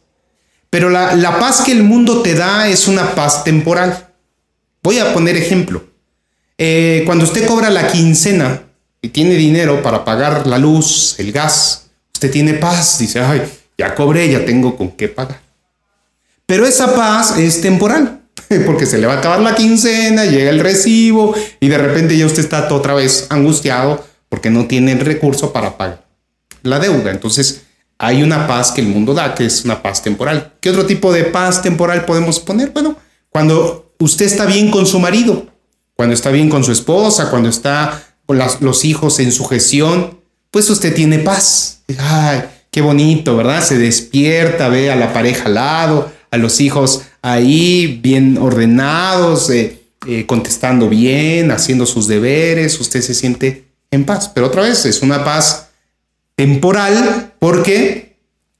pero 0.70 0.88
la, 0.88 1.14
la 1.14 1.38
paz 1.38 1.60
que 1.60 1.72
el 1.72 1.82
mundo 1.82 2.22
te 2.22 2.34
da 2.34 2.68
es 2.68 2.88
una 2.88 3.14
paz 3.14 3.44
temporal. 3.44 4.08
Voy 4.82 4.98
a 4.98 5.12
poner 5.12 5.36
ejemplo. 5.36 5.84
Eh, 6.56 7.02
cuando 7.04 7.24
usted 7.24 7.46
cobra 7.46 7.68
la 7.68 7.88
quincena 7.88 8.62
y 9.02 9.10
tiene 9.10 9.34
dinero 9.34 9.82
para 9.82 10.06
pagar 10.06 10.46
la 10.46 10.56
luz, 10.56 11.16
el 11.18 11.32
gas, 11.32 11.90
usted 12.14 12.30
tiene 12.30 12.54
paz, 12.54 12.98
dice, 12.98 13.20
ay, 13.20 13.42
ya 13.76 13.94
cobré, 13.94 14.30
ya 14.30 14.44
tengo 14.44 14.74
con 14.74 14.92
qué 14.92 15.08
pagar. 15.08 15.47
Pero 16.48 16.64
esa 16.64 16.94
paz 16.96 17.36
es 17.36 17.60
temporal, 17.60 18.22
porque 18.64 18.86
se 18.86 18.96
le 18.96 19.06
va 19.06 19.12
a 19.12 19.18
acabar 19.18 19.40
la 19.40 19.54
quincena, 19.54 20.24
llega 20.24 20.48
el 20.48 20.60
recibo 20.60 21.34
y 21.60 21.68
de 21.68 21.76
repente 21.76 22.16
ya 22.16 22.24
usted 22.24 22.40
está 22.40 22.72
otra 22.72 22.94
vez 22.94 23.26
angustiado 23.28 24.02
porque 24.30 24.48
no 24.48 24.66
tiene 24.66 24.92
el 24.92 25.00
recurso 25.00 25.52
para 25.52 25.76
pagar 25.76 26.08
la 26.62 26.78
deuda. 26.78 27.10
Entonces, 27.10 27.64
hay 27.98 28.22
una 28.22 28.46
paz 28.46 28.72
que 28.72 28.80
el 28.80 28.86
mundo 28.86 29.12
da, 29.12 29.34
que 29.34 29.44
es 29.44 29.66
una 29.66 29.82
paz 29.82 30.02
temporal. 30.02 30.54
¿Qué 30.62 30.70
otro 30.70 30.86
tipo 30.86 31.12
de 31.12 31.24
paz 31.24 31.60
temporal 31.60 32.06
podemos 32.06 32.40
poner? 32.40 32.70
Bueno, 32.70 32.96
cuando 33.28 33.92
usted 33.98 34.24
está 34.24 34.46
bien 34.46 34.70
con 34.70 34.86
su 34.86 34.98
marido, 35.00 35.48
cuando 35.94 36.14
está 36.14 36.30
bien 36.30 36.48
con 36.48 36.64
su 36.64 36.72
esposa, 36.72 37.28
cuando 37.28 37.50
está 37.50 38.02
con 38.24 38.38
los 38.60 38.84
hijos 38.86 39.18
en 39.18 39.32
sujeción, 39.32 40.18
pues 40.50 40.70
usted 40.70 40.94
tiene 40.94 41.18
paz. 41.18 41.82
Ay, 41.98 42.42
qué 42.70 42.80
bonito, 42.80 43.36
¿verdad? 43.36 43.62
Se 43.62 43.76
despierta, 43.76 44.68
ve 44.68 44.90
a 44.90 44.96
la 44.96 45.12
pareja 45.12 45.44
al 45.44 45.54
lado, 45.54 46.17
a 46.30 46.36
los 46.36 46.60
hijos 46.60 47.02
ahí 47.22 47.98
bien 48.02 48.38
ordenados, 48.38 49.50
eh, 49.50 49.82
eh, 50.06 50.26
contestando 50.26 50.88
bien, 50.88 51.50
haciendo 51.50 51.86
sus 51.86 52.06
deberes, 52.06 52.80
usted 52.80 53.00
se 53.00 53.14
siente 53.14 53.64
en 53.90 54.04
paz. 54.04 54.30
Pero 54.32 54.46
otra 54.46 54.62
vez 54.62 54.84
es 54.84 55.02
una 55.02 55.24
paz 55.24 55.68
temporal 56.36 57.32
porque 57.38 58.16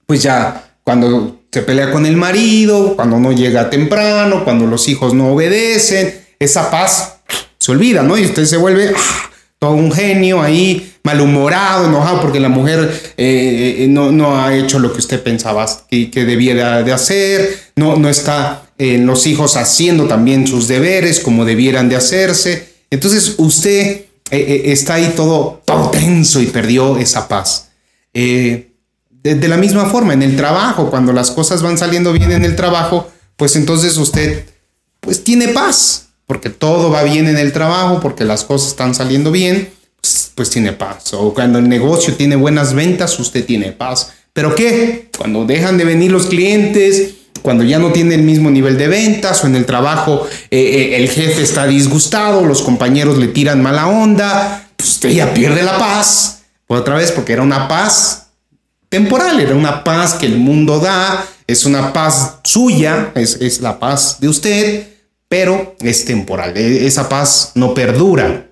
pues 0.07 0.23
ya 0.23 0.75
cuando 0.83 1.43
se 1.53 1.63
pelea 1.63 1.93
con 1.93 2.07
el 2.07 2.17
marido, 2.17 2.97
cuando 2.97 3.19
no 3.19 3.33
llega 3.33 3.71
temprano, 3.71 4.45
cuando 4.45 4.67
los 4.67 4.89
hijos 4.89 5.15
no 5.15 5.33
obedecen, 5.33 6.21
esa 6.39 6.71
paz 6.71 7.19
se 7.59 7.73
olvida, 7.73 8.03
¿no? 8.03 8.17
Y 8.17 8.25
usted 8.25 8.45
se 8.45 8.57
vuelve 8.57 8.93
ah, 8.97 9.31
todo 9.59 9.73
un 9.73 9.93
genio 9.93 10.41
ahí, 10.43 10.95
malhumorado, 11.09 11.87
enojado 11.87 12.21
porque 12.21 12.38
la 12.38 12.50
mujer 12.50 12.91
eh, 13.17 13.77
eh, 13.79 13.87
no, 13.88 14.12
no, 14.12 14.38
ha 14.38 14.55
hecho 14.55 14.79
lo 14.79 14.93
que 14.93 14.99
usted 14.99 15.23
pensaba 15.23 15.67
que, 15.88 16.11
que 16.11 16.27
debiera 16.27 16.83
de 16.83 16.93
hacer, 16.93 17.59
no, 17.77 17.97
no 17.97 18.11
está 18.11 18.65
en 18.77 19.07
los 19.07 19.27
hijos 19.27 19.57
haciendo 19.57 20.05
también 20.05 20.47
sus 20.47 20.69
deberes 20.69 21.21
como 21.21 21.47
debieran 21.47 21.88
de 21.88 21.97
hacerse. 21.97 22.75
Entonces 22.91 23.37
usted 23.38 24.05
eh, 24.31 24.62
está 24.67 24.95
ahí 24.95 25.15
todo, 25.17 25.62
todo 25.65 25.88
tenso 25.91 26.43
y 26.43 26.47
perdió 26.47 26.99
esa 26.99 27.27
paz. 27.27 27.71
de, 28.12 28.69
de, 29.23 29.49
la 29.49 29.57
misma 29.57 29.87
forma, 29.87 30.12
en 30.12 30.23
el 30.23 30.37
trabajo, 30.37 30.91
cuando 30.91 31.15
las 31.15 31.31
cosas 31.31 31.62
van 31.62 31.79
saliendo 31.79 32.12
bien 32.12 32.33
en 32.33 32.45
el 32.45 32.55
trabajo, 32.55 33.11
pues 33.37 33.57
entonces 33.57 33.97
usted 33.97 34.45
pues 35.00 35.25
tiene 35.25 35.49
paz 35.49 36.09
porque 36.27 36.50
todo 36.50 36.91
va 36.91 37.03
bien 37.05 37.27
en 37.27 37.38
el 37.38 37.53
trabajo, 37.53 38.00
porque 38.00 38.25
las 38.25 38.45
cosas 38.45 38.69
están 38.69 38.95
saliendo 38.95 39.31
bien, 39.33 39.71
pues, 40.35 40.50
tiene 40.50 40.73
paz. 40.73 41.12
O 41.14 41.35
cuando 41.35 41.59
el 41.59 41.69
negocio 41.69 42.14
tiene 42.14 42.37
buenas 42.37 42.75
ventas, 42.75 43.19
usted 43.19 43.45
tiene 43.45 43.73
paz. 43.73 44.12
Pero 44.33 44.55
¿qué? 44.55 45.11
Cuando 45.17 45.45
dejan 45.45 45.78
de 45.78 45.85
venir 45.85 46.12
los 46.12 46.26
clientes, 46.26 47.14
cuando 47.43 47.64
ya 47.64 47.78
no 47.78 47.93
tiene 47.93 48.14
el 48.14 48.23
mismo 48.23 48.50
nivel 48.50 48.78
de 48.78 48.88
ventas 48.88 49.43
o 49.43 49.47
en 49.47 49.57
el 49.57 49.67
trabajo 49.67 50.26
eh, 50.50 50.59
eh, 50.59 50.97
el 50.97 51.09
jefe 51.09 51.43
está 51.43 51.67
disgustado, 51.67 52.45
los 52.45 52.62
compañeros 52.62 53.19
le 53.19 53.28
tiran 53.28 53.62
mala 53.62 53.88
onda, 53.88 54.69
pues 54.76 54.90
usted 54.90 55.11
ya 55.11 55.35
pierde 55.35 55.62
la 55.62 55.78
paz. 55.78 56.43
Otra 56.67 56.97
vez, 56.97 57.12
porque 57.12 57.33
era 57.33 57.43
una 57.43 57.67
paz 57.69 58.28
temporal, 58.88 59.40
era 59.40 59.55
una 59.55 59.83
paz 59.85 60.14
que 60.14 60.26
el 60.26 60.37
mundo 60.37 60.78
da, 60.78 61.26
es 61.47 61.64
una 61.64 61.93
paz 61.93 62.37
suya, 62.45 63.12
es, 63.14 63.38
es 63.40 63.61
la 63.61 63.78
paz 63.78 64.19
de 64.21 64.28
usted 64.28 64.99
pero 65.28 65.76
es 65.81 66.05
temporal. 66.05 66.57
E, 66.57 66.87
esa 66.87 67.09
paz 67.09 67.52
no 67.55 67.75
perdura. 67.75 68.48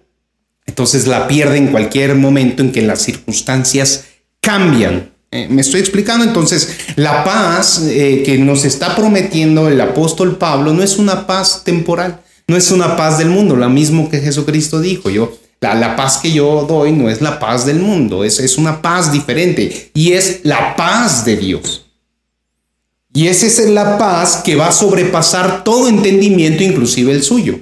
Entonces 0.67 1.07
la 1.07 1.29
pierde 1.29 1.57
en 1.57 1.69
cualquier 1.69 2.15
momento 2.17 2.63
en 2.63 2.73
que 2.73 2.83
las 2.83 3.03
circunstancias 3.03 4.05
cambian. 4.41 5.11
Eh, 5.31 5.49
me 5.49 5.61
estoy 5.61 5.81
explicando, 5.81 6.25
entonces 6.25 6.77
la 6.97 7.25
paz 7.25 7.83
eh, 7.87 8.23
que 8.25 8.39
nos 8.39 8.65
está 8.65 8.95
prometiendo 8.95 9.69
el 9.69 9.81
apóstol 9.81 10.39
Pablo 10.39 10.73
no 10.73 10.83
es 10.83 10.99
una 10.99 11.27
paz 11.27 11.63
temporal, 11.65 12.21
no 12.47 12.57
es 12.57 12.71
una 12.71 12.97
paz 12.97 13.19
del 13.19 13.29
mundo, 13.29 13.57
lo 13.57 13.69
mismo 13.69 14.09
que 14.09 14.21
Jesucristo 14.21 14.81
dijo. 14.81 15.11
Yo, 15.11 15.37
la, 15.61 15.75
la 15.75 15.97
paz 15.97 16.19
que 16.19 16.33
yo 16.33 16.65
doy 16.69 16.93
no 16.93 17.11
es 17.11 17.21
la 17.21 17.39
paz 17.39 17.67
del 17.67 17.81
mundo, 17.81 18.25
es, 18.25 18.39
es 18.39 18.57
una 18.57 18.83
paz 18.83 19.13
diferente 19.13 19.91
y 19.95 20.13
es 20.13 20.41
la 20.45 20.77
paz 20.77 21.25
de 21.25 21.37
Dios. 21.37 21.87
Y 23.13 23.29
esa 23.29 23.47
es 23.47 23.59
la 23.71 23.97
paz 23.97 24.43
que 24.45 24.57
va 24.57 24.69
a 24.69 24.73
sobrepasar 24.73 25.65
todo 25.65 25.89
entendimiento, 25.89 26.63
inclusive 26.63 27.13
el 27.13 27.23
suyo. 27.23 27.61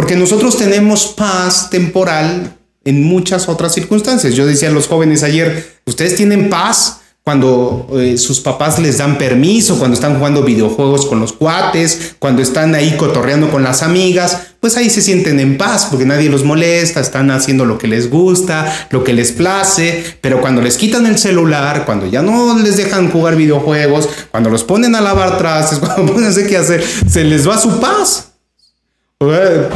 Porque 0.00 0.16
nosotros 0.16 0.56
tenemos 0.56 1.08
paz 1.08 1.68
temporal 1.68 2.56
en 2.86 3.04
muchas 3.04 3.50
otras 3.50 3.74
circunstancias. 3.74 4.32
Yo 4.32 4.46
decía 4.46 4.70
a 4.70 4.72
los 4.72 4.88
jóvenes 4.88 5.22
ayer, 5.22 5.78
ustedes 5.84 6.16
tienen 6.16 6.48
paz 6.48 7.00
cuando 7.22 7.86
eh, 7.92 8.16
sus 8.16 8.40
papás 8.40 8.78
les 8.78 8.96
dan 8.96 9.18
permiso, 9.18 9.78
cuando 9.78 9.96
están 9.96 10.16
jugando 10.16 10.42
videojuegos 10.42 11.04
con 11.04 11.20
los 11.20 11.34
cuates, 11.34 12.14
cuando 12.18 12.40
están 12.40 12.74
ahí 12.74 12.96
cotorreando 12.96 13.50
con 13.50 13.62
las 13.62 13.82
amigas, 13.82 14.38
pues 14.58 14.78
ahí 14.78 14.88
se 14.88 15.02
sienten 15.02 15.38
en 15.38 15.58
paz 15.58 15.88
porque 15.90 16.06
nadie 16.06 16.30
los 16.30 16.44
molesta, 16.44 17.00
están 17.00 17.30
haciendo 17.30 17.66
lo 17.66 17.76
que 17.76 17.86
les 17.86 18.08
gusta, 18.08 18.88
lo 18.88 19.04
que 19.04 19.12
les 19.12 19.32
place, 19.32 20.16
pero 20.22 20.40
cuando 20.40 20.62
les 20.62 20.78
quitan 20.78 21.04
el 21.04 21.18
celular, 21.18 21.84
cuando 21.84 22.06
ya 22.06 22.22
no 22.22 22.58
les 22.58 22.78
dejan 22.78 23.10
jugar 23.10 23.36
videojuegos, 23.36 24.08
cuando 24.30 24.48
los 24.48 24.64
ponen 24.64 24.94
a 24.94 25.02
lavar 25.02 25.36
trastes, 25.36 25.78
cuando 25.80 26.06
ponen 26.06 26.24
a 26.24 26.30
hacer 26.30 26.48
qué 26.48 26.56
hacer, 26.56 26.82
se 26.82 27.22
les 27.22 27.46
va 27.46 27.58
su 27.58 27.78
paz. 27.78 28.29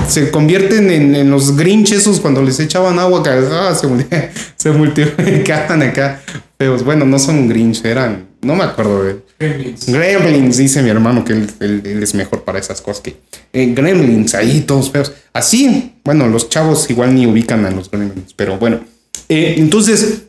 Se 0.08 0.30
convierten 0.30 0.90
en, 0.90 1.30
los 1.30 1.54
grinch 1.54 1.92
esos 1.92 2.18
cuando 2.18 2.40
les 2.40 2.58
echaban 2.60 2.98
agua, 2.98 3.22
que 3.22 3.28
ah, 3.28 3.74
se, 3.74 3.86
se 4.56 4.70
multiplican 4.70 5.82
acá. 5.82 6.22
Pero 6.56 6.78
bueno, 6.78 7.04
no 7.04 7.18
son 7.18 7.46
grinch, 7.46 7.84
eran, 7.84 8.26
no 8.40 8.54
me 8.54 8.64
acuerdo 8.64 9.04
de... 9.04 9.16
Gremlins. 9.38 9.86
Gremlins, 9.86 10.56
dice 10.56 10.82
mi 10.82 10.88
hermano 10.88 11.26
que 11.26 11.34
él, 11.34 12.00
es 12.02 12.14
mejor 12.14 12.44
para 12.44 12.58
esas 12.58 12.80
cosas 12.80 13.02
que... 13.02 13.16
Eh, 13.52 13.74
gremlins, 13.74 14.34
ahí 14.34 14.62
todos 14.62 14.90
feos. 14.90 15.12
Así, 15.34 15.92
bueno, 16.04 16.26
los 16.26 16.48
chavos 16.48 16.88
igual 16.88 17.14
ni 17.14 17.26
ubican 17.26 17.66
a 17.66 17.70
los 17.70 17.90
gremlins, 17.90 18.32
pero 18.34 18.56
bueno. 18.58 18.80
Eh, 19.28 19.56
entonces, 19.58 20.22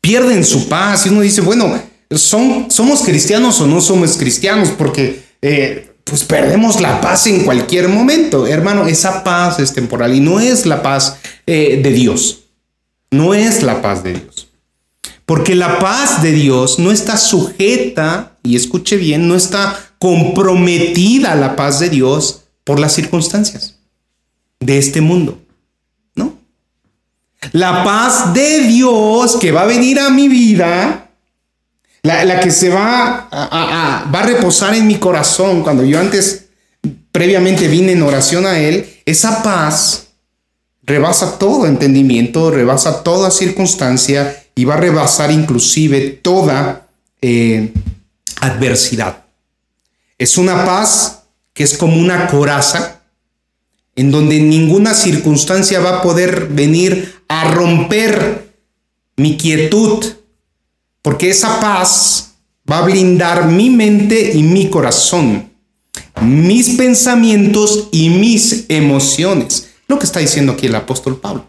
pierden 0.00 0.44
su 0.44 0.68
paz 0.68 1.06
y 1.06 1.08
uno 1.08 1.22
dice, 1.22 1.40
bueno, 1.40 1.76
¿son, 2.12 2.70
¿somos 2.70 3.02
cristianos 3.02 3.60
o 3.60 3.66
no 3.66 3.80
somos 3.80 4.16
cristianos? 4.16 4.70
Porque... 4.70 5.22
Eh, 5.42 5.89
pues 6.04 6.24
perdemos 6.24 6.80
la 6.80 7.00
paz 7.00 7.26
en 7.26 7.44
cualquier 7.44 7.88
momento. 7.88 8.46
Hermano, 8.46 8.86
esa 8.86 9.22
paz 9.22 9.58
es 9.58 9.72
temporal 9.72 10.14
y 10.14 10.20
no 10.20 10.40
es 10.40 10.66
la 10.66 10.82
paz 10.82 11.18
eh, 11.46 11.80
de 11.82 11.92
Dios. 11.92 12.44
No 13.10 13.34
es 13.34 13.62
la 13.62 13.82
paz 13.82 14.02
de 14.02 14.14
Dios. 14.14 14.48
Porque 15.26 15.54
la 15.54 15.78
paz 15.78 16.22
de 16.22 16.32
Dios 16.32 16.78
no 16.78 16.90
está 16.90 17.16
sujeta, 17.16 18.36
y 18.42 18.56
escuche 18.56 18.96
bien, 18.96 19.28
no 19.28 19.36
está 19.36 19.78
comprometida 19.98 21.34
la 21.34 21.56
paz 21.56 21.78
de 21.78 21.90
Dios 21.90 22.42
por 22.64 22.80
las 22.80 22.94
circunstancias 22.94 23.76
de 24.58 24.78
este 24.78 25.00
mundo. 25.00 25.38
¿No? 26.14 26.34
La 27.52 27.84
paz 27.84 28.32
de 28.34 28.60
Dios 28.60 29.36
que 29.36 29.52
va 29.52 29.62
a 29.62 29.66
venir 29.66 30.00
a 30.00 30.10
mi 30.10 30.28
vida 30.28 31.09
la, 32.02 32.40
que 32.40 32.50
se 32.50 32.68
va 32.68 33.28
a, 33.30 34.10
va 34.12 34.20
a 34.20 34.26
reposar 34.26 34.74
en 34.74 34.86
mi 34.86 34.96
corazón 34.96 35.62
cuando 35.62 35.84
yo 35.84 36.00
antes, 36.00 36.46
previamente 37.12 37.68
vine 37.68 37.92
en 37.92 38.02
oración 38.02 38.46
a 38.46 38.58
Él, 38.58 38.88
esa 39.04 39.42
paz 39.42 40.08
rebasa 40.82 41.38
todo 41.38 41.66
entendimiento, 41.66 42.50
rebasa 42.50 43.02
toda 43.02 43.30
circunstancia 43.30 44.44
y 44.54 44.64
va 44.64 44.74
a 44.74 44.78
rebasar 44.78 45.30
inclusive 45.30 46.18
toda 46.22 46.88
eh, 47.22 47.72
adversidad. 48.40 49.24
Es 50.18 50.36
una 50.36 50.64
paz 50.64 51.22
que 51.52 51.64
es 51.64 51.78
como 51.78 51.96
una 51.96 52.26
coraza 52.26 53.00
en 53.96 54.10
donde 54.10 54.40
ninguna 54.40 54.94
circunstancia 54.94 55.80
va 55.80 55.98
a 55.98 56.02
poder 56.02 56.48
venir 56.48 57.22
a 57.28 57.50
romper 57.50 58.50
mi 59.16 59.36
quietud, 59.36 60.04
porque 61.02 61.30
esa 61.30 61.60
paz 61.60 62.32
va 62.70 62.78
a 62.78 62.82
blindar 62.82 63.46
mi 63.46 63.70
mente 63.70 64.32
y 64.34 64.42
mi 64.42 64.68
corazón, 64.68 65.50
mis 66.22 66.70
pensamientos 66.70 67.88
y 67.90 68.10
mis 68.10 68.66
emociones. 68.68 69.70
Lo 69.88 69.98
que 69.98 70.04
está 70.04 70.20
diciendo 70.20 70.52
aquí 70.52 70.66
el 70.66 70.74
apóstol 70.74 71.18
Pablo. 71.18 71.46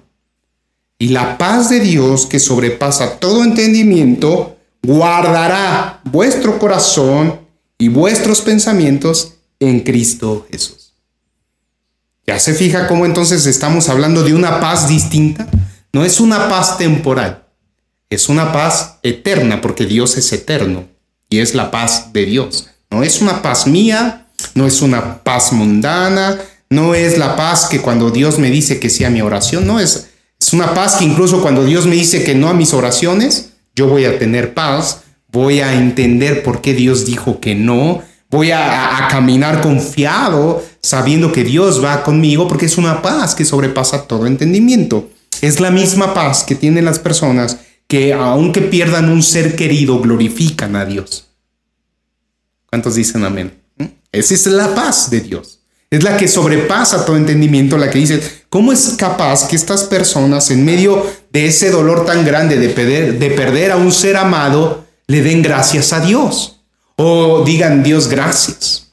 Y 0.98 1.10
la 1.10 1.38
paz 1.38 1.70
de 1.70 1.80
Dios 1.80 2.26
que 2.26 2.40
sobrepasa 2.40 3.20
todo 3.20 3.44
entendimiento, 3.44 4.58
guardará 4.84 6.02
vuestro 6.06 6.60
corazón 6.60 7.42
y 7.78 7.88
vuestros 7.90 8.42
pensamientos 8.42 9.34
en 9.60 9.82
Cristo 9.82 10.48
Jesús. 10.50 10.94
¿Ya 12.26 12.40
se 12.40 12.54
fija 12.54 12.88
cómo 12.88 13.06
entonces 13.06 13.46
estamos 13.48 13.90
hablando 13.90 14.24
de 14.24 14.34
una 14.34 14.60
paz 14.60 14.88
distinta? 14.88 15.48
No 15.92 16.06
es 16.06 16.20
una 16.20 16.48
paz 16.48 16.78
temporal 16.78 17.41
es 18.12 18.28
una 18.28 18.52
paz 18.52 18.98
eterna 19.04 19.62
porque 19.62 19.86
Dios 19.86 20.18
es 20.18 20.32
eterno 20.34 20.86
y 21.30 21.40
es 21.40 21.56
la 21.56 21.72
paz 21.72 22.12
de 22.14 22.26
Dios. 22.26 22.68
No 22.92 23.04
es 23.04 23.22
una 23.22 23.42
paz 23.42 23.66
mía, 23.68 24.28
no 24.54 24.68
es 24.68 24.82
una 24.82 25.24
paz 25.24 25.54
mundana, 25.54 26.38
no 26.70 26.94
es 26.94 27.18
la 27.18 27.38
paz 27.38 27.68
que 27.70 27.80
cuando 27.80 28.12
Dios 28.12 28.38
me 28.38 28.52
dice 28.52 28.80
que 28.80 28.90
sí 28.90 29.06
a 29.06 29.10
mi 29.10 29.22
oración, 29.22 29.66
no 29.66 29.80
es, 29.80 30.10
es 30.40 30.54
una 30.54 30.74
paz 30.74 30.96
que 30.96 31.06
incluso 31.06 31.42
cuando 31.42 31.64
Dios 31.64 31.86
me 31.86 31.96
dice 31.96 32.24
que 32.26 32.36
no 32.36 32.50
a 32.50 32.54
mis 32.54 32.74
oraciones, 32.74 33.54
yo 33.76 33.88
voy 33.88 34.04
a 34.04 34.20
tener 34.20 34.54
paz, 34.54 35.04
voy 35.32 35.62
a 35.62 35.74
entender 35.74 36.44
por 36.44 36.62
qué 36.62 36.74
Dios 36.74 37.06
dijo 37.06 37.40
que 37.40 37.56
no, 37.56 38.02
voy 38.30 38.52
a, 38.52 39.06
a 39.06 39.08
caminar 39.08 39.62
confiado 39.62 40.62
sabiendo 40.82 41.32
que 41.32 41.46
Dios 41.46 41.82
va 41.82 42.04
conmigo 42.04 42.50
porque 42.50 42.66
es 42.66 42.78
una 42.78 43.02
paz 43.02 43.36
que 43.36 43.46
sobrepasa 43.46 44.04
todo 44.04 44.28
entendimiento. 44.28 45.10
Es 45.42 45.62
la 45.62 45.72
misma 45.72 46.14
paz 46.14 46.44
que 46.44 46.56
tienen 46.56 46.84
las 46.84 47.00
personas 47.00 47.58
que 47.92 48.14
aunque 48.14 48.62
pierdan 48.62 49.10
un 49.10 49.22
ser 49.22 49.54
querido, 49.54 50.00
glorifican 50.00 50.78
a 50.78 50.86
Dios. 50.86 51.28
¿Cuántos 52.70 52.96
dicen 52.96 53.26
amén? 53.26 53.62
¿Mm? 53.76 53.86
Esa 54.14 54.34
es 54.34 54.48
la 54.48 54.74
paz 54.74 55.10
de 55.10 55.20
Dios. 55.20 55.60
Es 55.90 56.02
la 56.02 56.16
que 56.16 56.30
sobrepasa 56.30 57.06
todo 57.06 57.18
entendimiento, 57.18 57.78
la 57.78 57.90
que 57.90 58.00
dice, 58.00 58.46
¿cómo 58.48 58.72
es 58.72 58.96
capaz 58.98 59.46
que 59.46 59.58
estas 59.58 59.84
personas 59.84 60.52
en 60.52 60.64
medio 60.64 61.06
de 61.34 61.48
ese 61.48 61.70
dolor 61.70 62.06
tan 62.06 62.24
grande 62.24 62.56
de 62.56 62.70
perder, 62.70 63.20
de 63.20 63.30
perder 63.32 63.72
a 63.72 63.76
un 63.76 63.92
ser 63.92 64.16
amado, 64.16 64.86
le 65.08 65.22
den 65.22 65.42
gracias 65.42 65.92
a 65.92 66.00
Dios? 66.00 66.62
O 66.96 67.44
digan 67.44 67.84
Dios 67.84 68.08
gracias. 68.08 68.88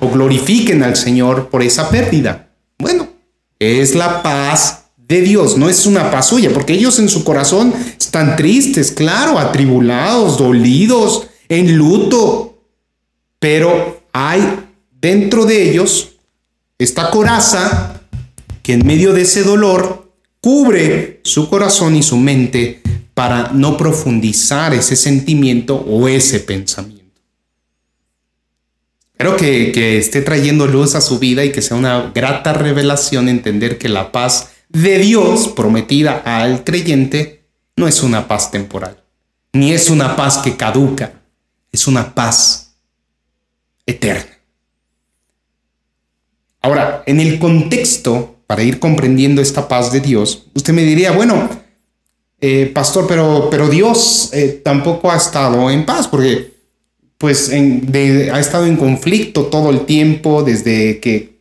O 0.00 0.10
glorifiquen 0.10 0.82
al 0.82 0.96
Señor 0.96 1.50
por 1.50 1.62
esa 1.62 1.88
pérdida. 1.88 2.50
Bueno, 2.80 3.06
es 3.60 3.94
la 3.94 4.24
paz 4.24 4.83
de 5.06 5.20
Dios, 5.20 5.58
no 5.58 5.68
es 5.68 5.84
una 5.86 6.10
paz 6.10 6.28
suya, 6.28 6.50
porque 6.52 6.72
ellos 6.72 6.98
en 6.98 7.08
su 7.08 7.24
corazón 7.24 7.74
están 7.98 8.36
tristes, 8.36 8.90
claro, 8.90 9.38
atribulados, 9.38 10.38
dolidos, 10.38 11.26
en 11.48 11.76
luto, 11.76 12.58
pero 13.38 14.02
hay 14.12 14.40
dentro 14.90 15.44
de 15.44 15.70
ellos 15.70 16.12
esta 16.78 17.10
coraza 17.10 18.00
que 18.62 18.72
en 18.72 18.86
medio 18.86 19.12
de 19.12 19.22
ese 19.22 19.42
dolor 19.42 20.10
cubre 20.40 21.20
su 21.22 21.50
corazón 21.50 21.96
y 21.96 22.02
su 22.02 22.16
mente 22.16 22.80
para 23.12 23.50
no 23.52 23.76
profundizar 23.76 24.72
ese 24.72 24.96
sentimiento 24.96 25.76
o 25.76 26.08
ese 26.08 26.40
pensamiento. 26.40 27.04
Espero 29.12 29.36
que, 29.36 29.70
que 29.70 29.98
esté 29.98 30.22
trayendo 30.22 30.66
luz 30.66 30.94
a 30.94 31.00
su 31.00 31.18
vida 31.18 31.44
y 31.44 31.52
que 31.52 31.62
sea 31.62 31.76
una 31.76 32.10
grata 32.12 32.52
revelación 32.52 33.28
entender 33.28 33.78
que 33.78 33.88
la 33.88 34.10
paz 34.10 34.53
de 34.74 34.98
Dios 34.98 35.48
prometida 35.48 36.20
al 36.24 36.64
creyente 36.64 37.44
no 37.76 37.88
es 37.88 38.02
una 38.02 38.28
paz 38.28 38.50
temporal, 38.50 39.02
ni 39.52 39.72
es 39.72 39.88
una 39.88 40.16
paz 40.16 40.38
que 40.38 40.56
caduca, 40.56 41.12
es 41.72 41.86
una 41.86 42.14
paz 42.14 42.74
eterna. 43.86 44.32
Ahora, 46.60 47.02
en 47.06 47.20
el 47.20 47.38
contexto, 47.38 48.36
para 48.46 48.62
ir 48.62 48.80
comprendiendo 48.80 49.40
esta 49.40 49.68
paz 49.68 49.92
de 49.92 50.00
Dios, 50.00 50.46
usted 50.54 50.72
me 50.72 50.82
diría, 50.82 51.12
bueno, 51.12 51.48
eh, 52.40 52.70
pastor, 52.74 53.06
pero, 53.06 53.48
pero 53.50 53.68
Dios 53.68 54.30
eh, 54.32 54.60
tampoco 54.64 55.10
ha 55.10 55.16
estado 55.16 55.70
en 55.70 55.86
paz, 55.86 56.08
porque 56.08 56.52
pues 57.16 57.50
ha 57.50 58.40
estado 58.40 58.66
en 58.66 58.76
conflicto 58.76 59.46
todo 59.46 59.70
el 59.70 59.86
tiempo 59.86 60.42
desde 60.42 61.00
que 61.00 61.38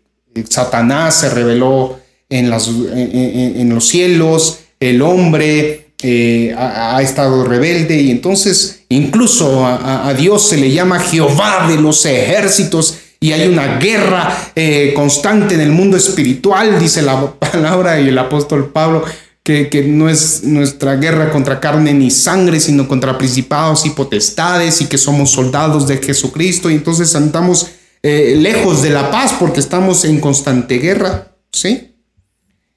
Satanás 0.47 1.19
se 1.19 1.29
reveló 1.29 2.02
en, 2.39 3.69
los 3.69 3.87
cielos, 3.87 4.59
el 4.79 5.01
hombre 5.01 5.87
eh, 6.01 6.53
ha, 6.57 7.01
estado 7.01 7.43
rebelde 7.43 8.01
y 8.01 8.11
entonces 8.11 8.81
incluso 8.89 9.65
a, 9.65 10.13
Dios 10.17 10.47
se 10.47 10.57
le 10.57 10.71
llama 10.71 10.99
Jehová 10.99 11.67
de 11.67 11.77
los 11.77 12.05
ejércitos 12.05 12.97
y 13.19 13.31
hay 13.31 13.47
una 13.47 13.77
guerra 13.77 14.51
eh, 14.55 14.93
constante 14.95 15.55
en 15.55 15.61
el 15.61 15.71
mundo 15.71 15.95
espiritual, 15.95 16.77
dice 16.79 17.01
la 17.01 17.31
palabra 17.39 18.01
y 18.01 18.09
el 18.09 18.17
apóstol 18.17 18.71
Pablo, 18.73 19.05
que, 19.43 19.69
que, 19.69 19.83
no 19.83 20.09
es 20.09 20.43
nuestra 20.43 20.95
guerra 20.95 21.31
contra 21.31 21.59
carne 21.59 21.93
ni 21.93 22.11
sangre, 22.11 22.59
sino 22.59 22.87
contra 22.87 23.17
principados 23.17 23.85
y 23.85 23.91
potestades 23.91 24.81
y 24.81 24.87
que 24.87 24.97
somos 24.97 25.31
soldados 25.31 25.87
de 25.87 25.97
Jesucristo 25.97 26.69
y 26.69 26.75
entonces 26.75 27.15
andamos 27.15 27.67
eh, 28.01 28.35
lejos 28.37 28.81
de 28.81 28.89
la 28.89 29.09
paz 29.09 29.33
porque 29.39 29.61
estamos 29.61 30.03
en 30.03 30.19
constante 30.19 30.77
guerra, 30.79 31.37
¿sí? 31.53 31.92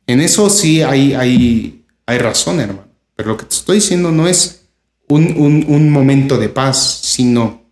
En 0.07 0.21
eso 0.21 0.49
sí 0.51 0.83
hay, 0.83 1.14
hay, 1.14 1.85
hay 2.07 2.19
razón, 2.19 2.61
hermano. 2.61 2.87
Pero 3.16 3.31
lo 3.31 3.37
que 3.37 3.47
te 3.47 3.55
estoy 3.55 3.77
diciendo 3.77 4.12
no 4.12 4.29
es 4.29 4.66
un, 5.09 5.90
momento 5.90 6.38
de 6.38 6.49
paz, 6.49 7.01
sino 7.03 7.62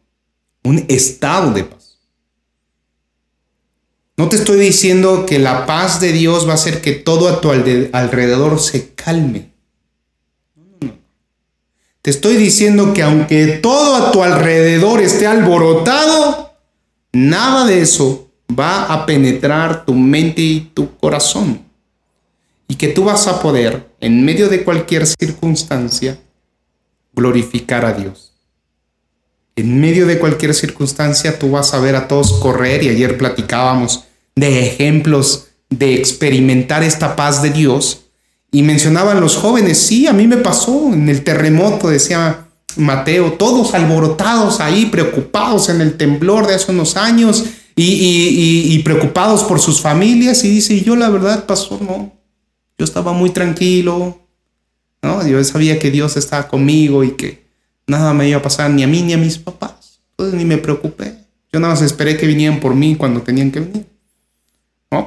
un 0.62 0.84
estado 0.88 1.52
de 1.52 1.64
paz. 1.64 1.98
No 4.16 4.28
te 4.28 4.36
estoy 4.36 4.58
diciendo 4.58 5.26
que 5.26 5.38
la 5.38 5.66
paz 5.66 6.00
de 6.00 6.12
Dios 6.12 6.46
va 6.46 6.52
a 6.52 6.54
hacer 6.54 6.80
que 6.80 6.92
todo 6.92 7.28
a 7.28 7.40
tu 7.40 7.50
alrededor 7.50 8.60
se 8.60 8.94
calme. 8.94 9.52
Te 12.00 12.10
estoy 12.10 12.36
diciendo 12.36 12.92
que 12.92 13.02
aunque 13.02 13.46
todo 13.46 13.96
a 13.96 14.12
tu 14.12 14.22
alrededor 14.22 15.00
esté 15.00 15.26
alborotado, 15.26 16.52
nada 17.12 17.66
de 17.66 17.80
eso 17.80 18.30
va 18.48 18.84
a 18.92 19.06
penetrar 19.06 19.84
tu 19.84 19.94
mente 19.94 20.42
y 20.42 20.60
tu 20.74 20.96
corazón. 20.98 21.64
Y 22.68 22.76
que 22.76 22.88
tú 22.88 23.04
vas 23.04 23.26
a 23.26 23.40
poder, 23.40 23.88
en 24.00 24.24
medio 24.24 24.48
de 24.48 24.64
cualquier 24.64 25.06
circunstancia, 25.06 26.18
glorificar 27.14 27.84
a 27.84 27.92
Dios. 27.92 28.32
En 29.56 29.80
medio 29.80 30.06
de 30.06 30.18
cualquier 30.18 30.54
circunstancia, 30.54 31.38
tú 31.38 31.52
vas 31.52 31.74
a 31.74 31.80
ver 31.80 31.94
a 31.94 32.08
todos 32.08 32.32
correr 32.34 32.82
y 32.82 32.88
ayer 32.88 33.16
platicábamos 33.18 34.04
de 34.34 34.66
ejemplos 34.66 35.48
de 35.70 35.94
experimentar 35.94 36.82
esta 36.82 37.16
paz 37.16 37.42
de 37.42 37.50
Dios 37.50 38.04
y 38.54 38.62
mencionaban 38.62 39.20
los 39.20 39.36
jóvenes, 39.36 39.78
sí, 39.78 40.06
a 40.06 40.12
mí 40.12 40.28
me 40.28 40.36
pasó 40.36 40.92
en 40.92 41.08
el 41.08 41.24
terremoto, 41.24 41.88
decía 41.88 42.46
Mateo, 42.76 43.32
todos 43.32 43.74
alborotados 43.74 44.60
ahí, 44.60 44.86
preocupados 44.86 45.68
en 45.68 45.80
el 45.80 45.96
temblor 45.96 46.46
de 46.46 46.54
hace 46.54 46.70
unos 46.70 46.96
años 46.96 47.44
y, 47.74 48.78
preocupados 48.84 49.42
por 49.42 49.58
sus 49.58 49.80
familias. 49.80 50.44
Y 50.44 50.50
dice, 50.50 50.80
yo 50.82 50.94
la 50.94 51.08
verdad, 51.08 51.46
pasó, 51.46 51.80
no, 51.80 52.12
yo 52.78 52.84
estaba 52.84 53.12
muy 53.12 53.30
tranquilo, 53.30 54.18
¿no? 55.02 55.26
Yo 55.26 55.42
sabía 55.44 55.78
que 55.78 55.90
Dios 55.90 56.16
estaba 56.16 56.48
conmigo 56.48 57.04
y 57.04 57.12
que 57.12 57.44
nada 57.86 58.14
me 58.14 58.28
iba 58.28 58.38
a 58.38 58.42
pasar 58.42 58.70
ni 58.70 58.82
a 58.82 58.86
mí 58.86 59.02
ni 59.02 59.12
a 59.12 59.18
mis 59.18 59.38
papás. 59.38 60.00
Entonces 60.10 60.38
ni 60.38 60.44
me 60.44 60.58
preocupé. 60.58 61.14
Yo 61.52 61.60
nada 61.60 61.74
más 61.74 61.82
esperé 61.82 62.16
que 62.16 62.26
vinieran 62.26 62.60
por 62.60 62.74
mí 62.74 62.96
cuando 62.96 63.22
tenían 63.22 63.50
que 63.50 63.60
venir. 63.60 63.86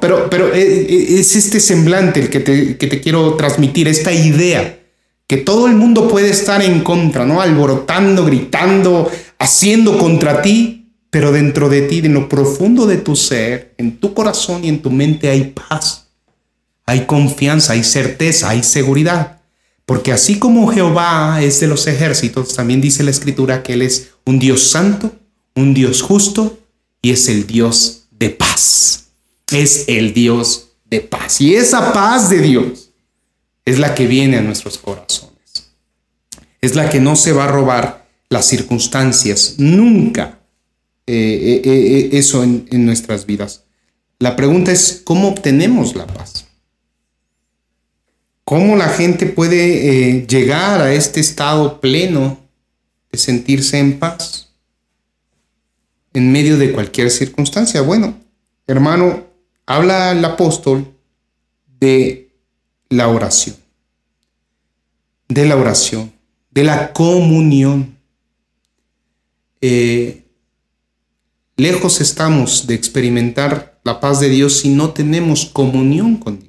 Pero, 0.02 0.30
pero 0.30 0.54
eh, 0.54 0.62
eh, 0.62 1.20
es 1.20 1.36
este 1.36 1.60
semblante 1.60 2.20
el 2.20 2.30
que 2.30 2.40
te, 2.42 2.78
que 2.78 2.88
te 2.88 3.00
quiero 3.00 3.36
transmitir, 3.36 3.88
esta 3.88 4.12
idea, 4.12 4.80
que 5.28 5.38
todo 5.38 5.68
el 5.68 5.76
mundo 5.76 6.08
puede 6.08 6.30
estar 6.30 6.62
en 6.62 6.82
contra, 6.82 7.26
¿no? 7.26 7.42
Alborotando, 7.42 8.26
gritando, 8.26 9.10
haciendo 9.40 9.98
contra 9.98 10.42
ti, 10.42 10.90
pero 11.10 11.32
dentro 11.32 11.70
de 11.70 11.84
ti, 11.84 12.00
en 12.00 12.14
lo 12.14 12.28
profundo 12.28 12.86
de 12.86 12.98
tu 12.98 13.16
ser, 13.16 13.74
en 13.78 13.98
tu 13.98 14.14
corazón 14.14 14.66
y 14.66 14.70
en 14.70 14.82
tu 14.82 14.92
mente 14.92 15.30
hay 15.30 15.54
paz, 15.56 16.07
hay 16.88 17.06
confianza, 17.06 17.74
hay 17.74 17.84
certeza, 17.84 18.50
hay 18.50 18.64
seguridad. 18.64 19.42
Porque 19.86 20.12
así 20.12 20.40
como 20.40 20.68
Jehová 20.68 21.44
es 21.44 21.60
de 21.60 21.68
los 21.68 21.86
ejércitos, 21.86 22.56
también 22.56 22.82
dice 22.82 23.04
la 23.04 23.12
escritura 23.12 23.62
que 23.62 23.74
Él 23.74 23.84
es 23.84 24.10
un 24.26 24.40
Dios 24.40 24.64
santo, 24.64 25.12
un 25.54 25.76
Dios 25.76 26.02
justo 26.02 26.58
y 27.04 27.12
es 27.12 27.30
el 27.30 27.46
Dios 27.46 28.08
de 28.10 28.32
paz 28.32 29.08
es 29.52 29.86
el 29.88 30.14
Dios 30.14 30.70
de 30.86 31.02
paz. 31.02 31.42
Y 31.42 31.56
esa 31.56 31.94
paz 31.94 32.30
de 32.30 32.42
Dios 32.42 32.90
es 33.66 33.80
la 33.80 33.96
que 33.96 34.08
viene 34.08 34.38
a 34.38 34.42
nuestros 34.42 34.78
corazones. 34.78 35.72
Es 36.62 36.76
la 36.76 36.90
que 36.90 37.00
no 37.00 37.16
se 37.16 37.34
va 37.34 37.46
a 37.46 37.48
robar 37.48 38.08
las 38.30 38.46
circunstancias, 38.46 39.56
nunca 39.58 40.40
eh, 41.06 41.62
eh, 41.64 41.70
eh, 41.70 42.10
eso 42.14 42.44
en, 42.44 42.68
en 42.72 42.86
nuestras 42.86 43.26
vidas. 43.26 43.64
La 44.20 44.36
pregunta 44.36 44.72
es, 44.72 45.02
¿cómo 45.06 45.30
obtenemos 45.30 45.96
la 45.96 46.08
paz? 46.08 46.47
¿Cómo 48.48 48.78
la 48.78 48.88
gente 48.88 49.26
puede 49.26 50.26
llegar 50.26 50.80
a 50.80 50.94
este 50.94 51.20
estado 51.20 51.82
pleno 51.82 52.40
de 53.12 53.18
sentirse 53.18 53.78
en 53.78 54.00
paz 54.00 54.54
en 56.14 56.32
medio 56.32 56.58
de 56.58 56.72
cualquier 56.72 57.12
circunstancia? 57.12 57.82
Bueno, 57.82 58.16
hermano, 58.66 59.26
habla 59.66 60.14
el 60.14 60.24
apóstol 60.24 60.88
de 61.78 62.30
la 62.88 63.10
oración, 63.10 63.58
de 65.28 65.46
la 65.46 65.58
oración, 65.58 66.14
de 66.50 66.64
la 66.64 66.94
comunión. 66.94 67.98
Eh, 69.60 70.24
lejos 71.58 72.00
estamos 72.00 72.66
de 72.66 72.76
experimentar 72.76 73.78
la 73.84 74.00
paz 74.00 74.22
de 74.22 74.30
Dios 74.30 74.60
si 74.60 74.70
no 74.70 74.94
tenemos 74.94 75.48
comunión 75.48 76.16
con 76.16 76.40
Dios, 76.40 76.47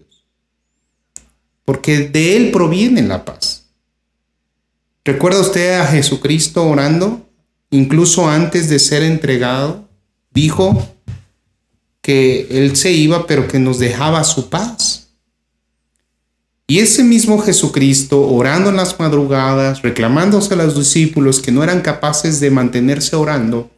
porque 1.68 2.08
de 2.08 2.34
Él 2.34 2.50
proviene 2.50 3.02
la 3.02 3.26
paz. 3.26 3.66
¿Recuerda 5.04 5.42
usted 5.42 5.78
a 5.78 5.86
Jesucristo 5.86 6.66
orando? 6.66 7.28
Incluso 7.68 8.26
antes 8.26 8.70
de 8.70 8.78
ser 8.78 9.02
entregado, 9.02 9.86
dijo, 10.30 10.82
que 12.00 12.48
Él 12.50 12.74
se 12.74 12.92
iba, 12.92 13.26
pero 13.26 13.48
que 13.48 13.58
nos 13.58 13.78
dejaba 13.78 14.24
su 14.24 14.48
paz. 14.48 15.10
Y 16.66 16.78
ese 16.78 17.04
mismo 17.04 17.38
Jesucristo, 17.38 18.26
orando 18.26 18.70
en 18.70 18.76
las 18.76 18.98
madrugadas, 18.98 19.82
reclamándose 19.82 20.54
a 20.54 20.56
los 20.56 20.74
discípulos 20.74 21.38
que 21.38 21.52
no 21.52 21.62
eran 21.62 21.82
capaces 21.82 22.40
de 22.40 22.50
mantenerse 22.50 23.14
orando, 23.14 23.70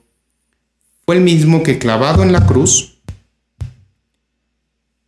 fue 1.07 1.17
el 1.17 1.23
mismo 1.23 1.65
que 1.65 1.81
clavado 1.81 2.23
en 2.23 2.31
la 2.31 2.47
cruz, 2.47 3.00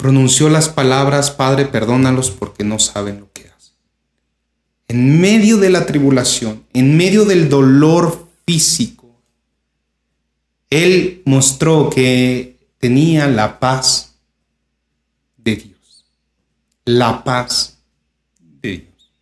pronunció 0.02 0.48
las 0.48 0.68
palabras, 0.68 1.30
Padre, 1.30 1.64
perdónalos 1.64 2.32
porque 2.32 2.64
no 2.64 2.80
saben 2.80 3.20
lo 3.20 3.32
que 3.32 3.42
hacen. 3.42 3.76
En 4.88 5.20
medio 5.20 5.58
de 5.58 5.70
la 5.70 5.86
tribulación, 5.86 6.64
en 6.72 6.96
medio 6.96 7.24
del 7.24 7.48
dolor 7.48 8.28
físico, 8.44 9.22
Él 10.70 11.22
mostró 11.24 11.88
que 11.88 12.58
tenía 12.78 13.28
la 13.28 13.60
paz 13.60 14.16
de 15.36 15.54
Dios. 15.54 16.04
La 16.84 17.22
paz 17.22 17.78
de 18.60 18.70
Dios. 18.78 19.12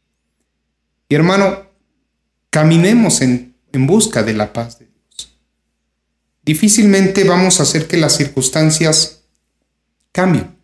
Y 1.11 1.15
hermano, 1.15 1.67
caminemos 2.49 3.21
en, 3.21 3.55
en 3.71 3.87
busca 3.87 4.23
de 4.23 4.33
la 4.33 4.55
paz 4.55 4.79
de 4.79 4.87
Dios. 4.87 5.37
Difícilmente 6.43 7.25
vamos 7.25 7.61
a 7.61 7.65
hacer 7.65 7.87
que 7.87 7.99
las 7.99 8.17
circunstancias 8.17 9.25
cambien. 10.11 10.59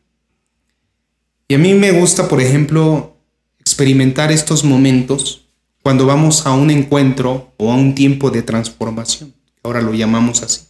Y 1.48 1.54
a 1.54 1.58
mí 1.58 1.74
me 1.74 1.92
gusta, 1.92 2.28
por 2.28 2.40
ejemplo, 2.40 3.16
experimentar 3.60 4.32
estos 4.32 4.64
momentos 4.64 5.46
cuando 5.82 6.06
vamos 6.06 6.46
a 6.46 6.52
un 6.52 6.70
encuentro 6.70 7.52
o 7.56 7.70
a 7.70 7.76
un 7.76 7.94
tiempo 7.94 8.30
de 8.30 8.42
transformación. 8.42 9.34
Ahora 9.62 9.80
lo 9.80 9.94
llamamos 9.94 10.42
así. 10.42 10.62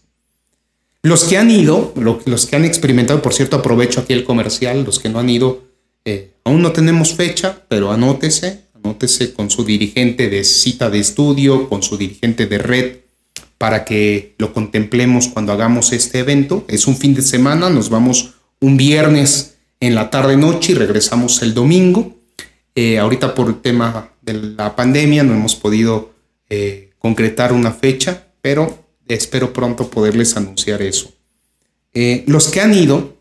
Los 1.03 1.25
que 1.25 1.39
han 1.39 1.51
ido, 1.51 1.95
los 1.97 2.47
que 2.47 2.57
han 2.57 2.65
experimentado, 2.65 3.23
por 3.23 3.33
cierto, 3.33 3.57
aprovecho 3.57 4.01
aquí 4.01 4.13
el 4.13 4.25
comercial, 4.25 4.85
los 4.85 4.99
que 4.99 5.09
no 5.09 5.19
han 5.19 5.31
ido, 5.31 5.63
eh, 6.05 6.33
aún 6.45 6.63
no 6.63 6.73
tenemos 6.73 7.15
fecha, 7.15 7.65
pero 7.69 7.93
anótese, 7.93 8.65
anótese 8.75 9.33
con 9.33 9.51
su 9.51 9.65
dirigente 9.65 10.29
de 10.29 10.45
cita 10.45 10.91
de 10.91 10.99
estudio, 10.99 11.69
con 11.69 11.83
su 11.83 11.97
dirigente 11.97 12.47
de 12.47 12.59
red, 12.59 12.97
para 13.57 13.85
que 13.85 14.35
lo 14.39 14.53
contemplemos 14.53 15.29
cuando 15.29 15.53
hagamos 15.53 15.93
este 15.93 16.19
evento. 16.19 16.65
Es 16.69 16.87
un 16.87 16.97
fin 16.97 17.15
de 17.15 17.23
semana, 17.23 17.71
nos 17.71 17.89
vamos 17.89 18.35
un 18.61 18.77
viernes 18.77 19.56
en 19.81 19.95
la 19.95 20.11
tarde-noche 20.11 20.73
y 20.73 20.75
regresamos 20.75 21.43
el 21.43 21.55
domingo. 21.55 22.17
Eh, 22.75 22.99
ahorita 22.99 23.35
por 23.35 23.49
el 23.49 23.61
tema 23.61 24.11
de 24.23 24.35
la 24.35 24.77
pandemia 24.77 25.23
no 25.23 25.35
hemos 25.35 25.57
podido 25.57 26.13
eh, 26.49 26.91
concretar 26.99 27.53
una 27.53 27.73
fecha, 27.73 28.27
pero 28.43 28.87
espero 29.09 29.53
pronto 29.53 29.89
poderles 29.89 30.37
anunciar 30.37 30.83
eso. 30.83 31.13
Eh, 31.95 32.25
los 32.27 32.49
que 32.49 32.61
han 32.61 32.75
ido 32.75 33.17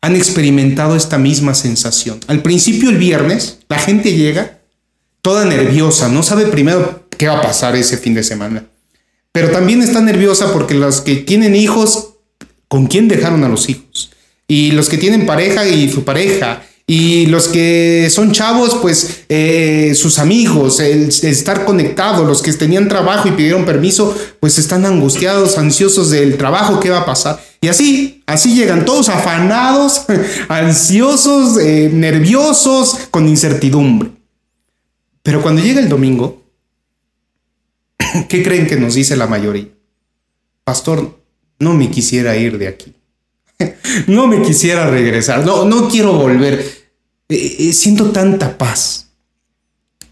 han 0.00 0.14
experimentado 0.14 0.94
esta 0.94 1.18
misma 1.18 1.54
sensación. 1.54 2.20
Al 2.28 2.42
principio 2.42 2.90
el 2.90 2.98
viernes, 2.98 3.58
la 3.68 3.78
gente 3.78 4.12
llega 4.12 4.60
toda 5.22 5.44
nerviosa, 5.44 6.08
no 6.08 6.22
sabe 6.22 6.46
primero 6.46 7.08
qué 7.18 7.26
va 7.26 7.38
a 7.38 7.42
pasar 7.42 7.74
ese 7.74 7.96
fin 7.96 8.14
de 8.14 8.22
semana, 8.22 8.66
pero 9.32 9.50
también 9.50 9.82
está 9.82 10.00
nerviosa 10.00 10.52
porque 10.52 10.74
los 10.74 11.00
que 11.00 11.16
tienen 11.16 11.56
hijos, 11.56 12.10
¿con 12.68 12.86
quién 12.86 13.08
dejaron 13.08 13.42
a 13.42 13.48
los 13.48 13.68
hijos? 13.68 13.85
Y 14.48 14.72
los 14.72 14.88
que 14.88 14.98
tienen 14.98 15.26
pareja 15.26 15.66
y 15.66 15.90
su 15.90 16.04
pareja, 16.04 16.62
y 16.88 17.26
los 17.26 17.48
que 17.48 18.08
son 18.10 18.30
chavos, 18.30 18.76
pues 18.80 19.24
eh, 19.28 19.92
sus 19.96 20.20
amigos, 20.20 20.78
el, 20.78 21.08
estar 21.08 21.64
conectados, 21.64 22.28
los 22.28 22.42
que 22.42 22.52
tenían 22.52 22.86
trabajo 22.86 23.26
y 23.26 23.32
pidieron 23.32 23.64
permiso, 23.64 24.16
pues 24.38 24.56
están 24.58 24.86
angustiados, 24.86 25.58
ansiosos 25.58 26.10
del 26.10 26.36
trabajo, 26.36 26.78
¿qué 26.78 26.90
va 26.90 27.00
a 27.00 27.04
pasar? 27.04 27.42
Y 27.60 27.66
así, 27.66 28.22
así 28.26 28.54
llegan 28.54 28.84
todos 28.84 29.08
afanados, 29.08 30.04
ansiosos, 30.48 31.58
eh, 31.58 31.90
nerviosos, 31.92 32.96
con 33.10 33.28
incertidumbre. 33.28 34.10
Pero 35.24 35.42
cuando 35.42 35.62
llega 35.62 35.80
el 35.80 35.88
domingo, 35.88 36.44
¿qué 38.28 38.44
creen 38.44 38.68
que 38.68 38.76
nos 38.76 38.94
dice 38.94 39.16
la 39.16 39.26
mayoría? 39.26 39.66
Pastor, 40.62 41.18
no 41.58 41.74
me 41.74 41.90
quisiera 41.90 42.36
ir 42.36 42.58
de 42.58 42.68
aquí. 42.68 42.95
no 44.06 44.26
me 44.26 44.42
quisiera 44.42 44.88
regresar, 44.90 45.44
no, 45.44 45.64
no 45.64 45.88
quiero 45.88 46.12
volver. 46.14 46.58
Eh, 47.28 47.56
eh, 47.58 47.72
siento 47.72 48.10
tanta 48.10 48.56
paz. 48.56 49.06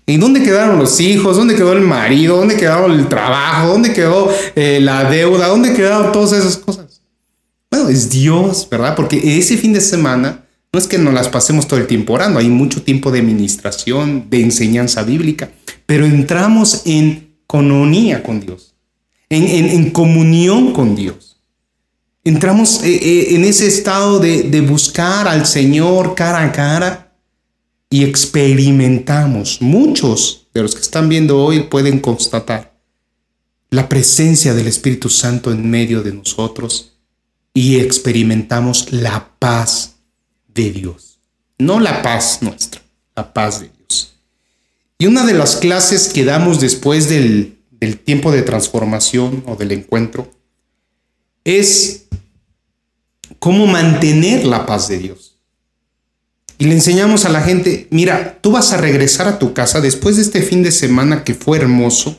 ¿Y 0.06 0.18
dónde 0.18 0.42
quedaron 0.42 0.78
los 0.78 1.00
hijos? 1.00 1.36
¿Dónde 1.36 1.54
quedó 1.54 1.72
el 1.72 1.80
marido? 1.80 2.36
¿Dónde 2.36 2.56
quedó 2.56 2.86
el 2.86 3.08
trabajo? 3.08 3.68
¿Dónde 3.68 3.92
quedó 3.92 4.30
eh, 4.54 4.78
la 4.80 5.08
deuda? 5.08 5.48
¿Dónde 5.48 5.72
quedaron 5.72 6.12
todas 6.12 6.32
esas 6.32 6.58
cosas? 6.58 7.00
Bueno, 7.70 7.88
es 7.88 8.10
Dios, 8.10 8.68
¿verdad? 8.70 8.94
Porque 8.94 9.38
ese 9.38 9.56
fin 9.56 9.72
de 9.72 9.80
semana 9.80 10.44
no 10.74 10.78
es 10.78 10.88
que 10.88 10.98
nos 10.98 11.14
las 11.14 11.28
pasemos 11.28 11.68
todo 11.68 11.78
el 11.78 11.86
tiempo 11.86 12.14
orando, 12.14 12.40
hay 12.40 12.48
mucho 12.48 12.82
tiempo 12.82 13.12
de 13.12 13.20
administración, 13.20 14.26
de 14.28 14.40
enseñanza 14.40 15.04
bíblica, 15.04 15.50
pero 15.86 16.04
entramos 16.04 16.82
en 16.84 17.36
cononía 17.46 18.24
con 18.24 18.40
Dios, 18.40 18.74
en, 19.30 19.90
comunión 19.90 20.72
con 20.72 20.96
Dios. 20.96 21.33
Entramos 22.24 22.82
eh, 22.82 22.94
eh, 22.94 23.34
en 23.34 23.44
ese 23.44 23.66
estado 23.66 24.18
de, 24.18 24.44
de 24.44 24.60
buscar 24.62 25.28
al 25.28 25.46
Señor 25.46 26.14
cara 26.14 26.42
a 26.42 26.52
cara 26.52 27.16
y 27.90 28.04
experimentamos. 28.04 29.60
Muchos 29.60 30.48
de 30.54 30.62
los 30.62 30.74
que 30.74 30.80
están 30.80 31.08
viendo 31.08 31.38
hoy 31.38 31.64
pueden 31.64 32.00
constatar 32.00 32.74
la 33.70 33.88
presencia 33.88 34.54
del 34.54 34.68
Espíritu 34.68 35.08
Santo 35.08 35.50
en 35.50 35.68
medio 35.68 36.02
de 36.02 36.12
nosotros 36.12 36.92
y 37.52 37.80
experimentamos 37.80 38.92
la 38.92 39.30
paz 39.38 39.96
de 40.48 40.70
Dios. 40.70 41.18
No 41.58 41.80
la 41.80 42.02
paz 42.02 42.38
nuestra, 42.40 42.82
la 43.14 43.32
paz 43.32 43.60
de 43.60 43.70
Dios. 43.76 44.14
Y 44.98 45.06
una 45.06 45.24
de 45.24 45.34
las 45.34 45.56
clases 45.56 46.08
que 46.08 46.24
damos 46.24 46.60
después 46.60 47.08
del, 47.08 47.58
tiempo 48.04 48.32
de 48.32 48.42
transformación 48.42 49.44
o 49.46 49.56
del 49.56 49.72
encuentro 49.72 50.30
es 51.44 52.06
cómo 53.38 53.66
mantener 53.66 54.44
la 54.44 54.66
paz 54.66 54.88
de 54.88 54.98
Dios. 54.98 55.36
Y 56.58 56.66
le 56.66 56.74
enseñamos 56.74 57.24
a 57.24 57.30
la 57.30 57.42
gente, 57.42 57.88
mira, 57.90 58.38
tú 58.40 58.52
vas 58.52 58.72
a 58.72 58.76
regresar 58.76 59.28
a 59.28 59.38
tu 59.38 59.52
casa 59.52 59.80
después 59.80 60.16
de 60.16 60.22
este 60.22 60.42
fin 60.42 60.62
de 60.62 60.72
semana 60.72 61.24
que 61.24 61.34
fue 61.34 61.58
hermoso, 61.58 62.18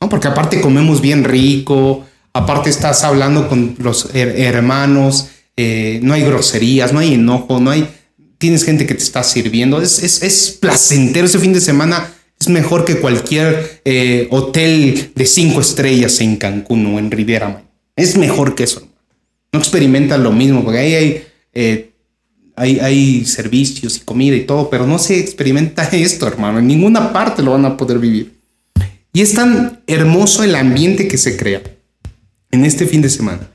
¿no? 0.00 0.08
Porque 0.08 0.28
aparte 0.28 0.60
comemos 0.60 1.00
bien 1.00 1.24
rico, 1.24 2.04
aparte 2.32 2.70
estás 2.70 3.04
hablando 3.04 3.48
con 3.48 3.76
los 3.78 4.10
hermanos, 4.14 5.28
eh, 5.56 6.00
no 6.02 6.14
hay 6.14 6.22
groserías, 6.22 6.92
no 6.92 7.00
hay 7.00 7.14
enojo, 7.14 7.60
no 7.60 7.70
hay 7.70 7.88
tienes 8.38 8.64
gente 8.64 8.86
que 8.86 8.94
te 8.94 9.02
está 9.02 9.22
sirviendo. 9.22 9.80
Es, 9.80 10.58
placentero 10.60 11.26
ese 11.26 11.38
fin 11.38 11.54
de 11.54 11.60
semana. 11.60 12.12
Es 12.38 12.48
mejor 12.48 12.84
que 12.84 12.98
cualquier 13.00 13.80
eh, 13.86 14.28
hotel 14.30 15.12
de 15.14 15.24
cinco 15.24 15.62
estrellas 15.62 16.20
en 16.20 16.36
Cancún 16.36 16.84
o 16.86 16.98
en 16.98 17.10
Riviera. 17.10 17.62
Es 17.96 18.16
mejor 18.16 18.54
que 18.54 18.64
eso. 18.64 18.86
No 19.52 19.58
experimenta 19.58 20.18
lo 20.18 20.32
mismo, 20.32 20.64
porque 20.64 20.78
ahí 20.80 20.94
hay, 20.94 21.24
eh, 21.52 21.92
hay, 22.56 22.80
hay 22.80 23.24
servicios 23.24 23.96
y 23.96 24.00
comida 24.00 24.34
y 24.36 24.44
todo, 24.44 24.68
pero 24.68 24.86
no 24.86 24.98
se 24.98 25.20
experimenta 25.20 25.84
esto, 25.92 26.26
hermano. 26.26 26.58
En 26.58 26.66
ninguna 26.66 27.12
parte 27.12 27.42
lo 27.42 27.52
van 27.52 27.64
a 27.64 27.76
poder 27.76 27.98
vivir. 27.98 28.34
Y 29.12 29.20
es 29.20 29.34
tan 29.34 29.80
hermoso 29.86 30.42
el 30.42 30.56
ambiente 30.56 31.06
que 31.06 31.18
se 31.18 31.36
crea 31.36 31.62
en 32.50 32.64
este 32.64 32.86
fin 32.86 33.00
de 33.00 33.10
semana, 33.10 33.48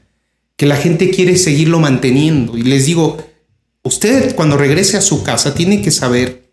que 0.55 0.65
la 0.65 0.77
gente 0.77 1.09
quiere 1.09 1.37
seguirlo 1.37 1.79
manteniendo. 1.79 2.57
Y 2.57 2.63
les 2.63 2.85
digo, 2.85 3.17
usted 3.83 4.35
cuando 4.35 4.55
regrese 4.57 4.95
a 4.95 5.01
su 5.01 5.21
casa 5.23 5.53
tiene 5.53 5.81
que 5.81 5.91
saber 5.91 6.49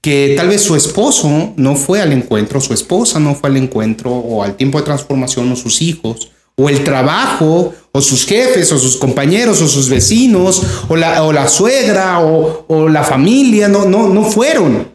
que 0.00 0.34
tal 0.36 0.48
vez 0.48 0.62
su 0.62 0.74
esposo 0.74 1.52
no 1.56 1.76
fue 1.76 2.00
al 2.00 2.12
encuentro, 2.12 2.60
su 2.60 2.74
esposa 2.74 3.20
no 3.20 3.36
fue 3.36 3.50
al 3.50 3.56
encuentro 3.56 4.12
o 4.12 4.42
al 4.42 4.56
tiempo 4.56 4.78
de 4.78 4.84
transformación 4.84 5.50
o 5.52 5.56
sus 5.56 5.82
hijos 5.82 6.32
o 6.60 6.68
el 6.68 6.82
trabajo 6.82 7.72
o 7.92 8.02
sus 8.02 8.26
jefes 8.26 8.70
o 8.72 8.78
sus 8.78 8.96
compañeros 8.96 9.62
o 9.62 9.68
sus 9.68 9.88
vecinos 9.88 10.60
o 10.88 10.96
la, 10.96 11.22
o 11.22 11.32
la 11.32 11.48
suegra 11.48 12.20
o, 12.20 12.66
o, 12.68 12.88
la 12.88 13.04
familia 13.04 13.68
no, 13.68 13.84
no, 13.86 14.08
no 14.08 14.24
fueron. 14.24 14.88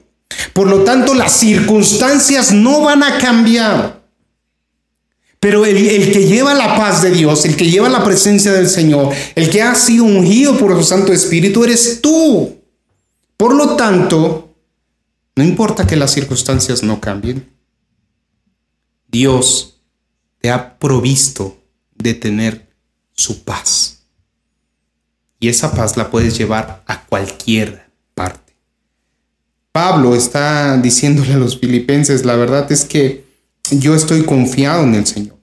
Por 0.52 0.67
lo 0.67 0.80
tanto, 0.84 1.13
las 1.13 1.39
circunstancias 1.39 2.52
no 2.52 2.82
van 2.82 3.02
a 3.02 3.17
cambiar. 3.17 4.04
Pero 5.39 5.65
el, 5.65 5.76
que 6.12 6.26
lleva 6.26 6.54
la 6.54 6.76
paz 6.76 7.02
de 7.02 7.12
Dios, 7.12 7.45
el 7.45 7.56
que 7.56 7.69
lleva 7.69 7.89
la 7.89 8.04
presencia 8.04 8.52
del 8.52 8.69
Señor, 8.69 9.13
el 9.36 9.49
que 9.49 9.62
ha 9.62 9.76
sido 9.76 10.06
ungido 10.06 10.58
por 10.58 10.76
su 10.76 10.84
Santo 10.84 11.12
Espíritu, 11.12 11.63
eres 11.63 11.99
tú. 12.02 12.62
Por 13.36 13.54
lo 13.54 13.76
tanto, 13.76 14.56
no 15.36 15.43
importa 15.43 15.86
que 15.86 15.97
las 15.97 16.12
circunstancias 16.12 16.82
no 16.82 17.02
cambien, 17.02 17.49
Dios 19.08 19.72
te 20.43 20.51
ha 20.51 20.77
provisto 20.77 21.58
de 21.95 22.13
tener 22.13 22.67
su 23.13 23.45
paz. 23.45 24.03
Y 25.39 25.47
esa 25.47 25.73
paz 25.73 25.95
la 25.95 26.12
puedes 26.12 26.38
llevar 26.38 26.84
a 26.86 27.06
cualquier 27.06 27.86
parte. 28.13 28.53
Pablo 29.71 30.13
está 30.13 30.75
diciéndole 30.75 31.32
a 31.32 31.38
los 31.38 31.58
filipenses, 31.58 32.25
la 32.25 32.36
verdad 32.36 32.69
es 32.73 32.84
que 32.84 33.23
yo 33.71 33.95
estoy 33.95 34.25
confiado 34.25 34.84
en 34.84 34.95
el 34.95 35.06
Señor. 35.08 35.38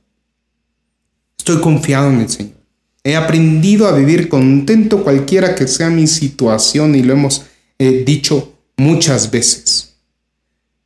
Estoy 1.39 1.63
confiado 1.63 2.11
en 2.11 2.21
el 2.21 2.29
Señor. 2.29 2.61
He 3.03 3.17
aprendido 3.17 3.89
a 3.89 3.93
vivir 3.93 4.29
contento 4.29 5.03
cualquiera 5.03 5.55
que 5.55 5.67
sea 5.67 5.89
mi 5.89 6.07
situación 6.09 6.95
y 6.95 7.03
lo 7.03 7.15
hemos 7.15 7.47
eh, 7.79 8.05
dicho 8.05 8.53
muchas 8.77 9.31
veces. 9.31 9.95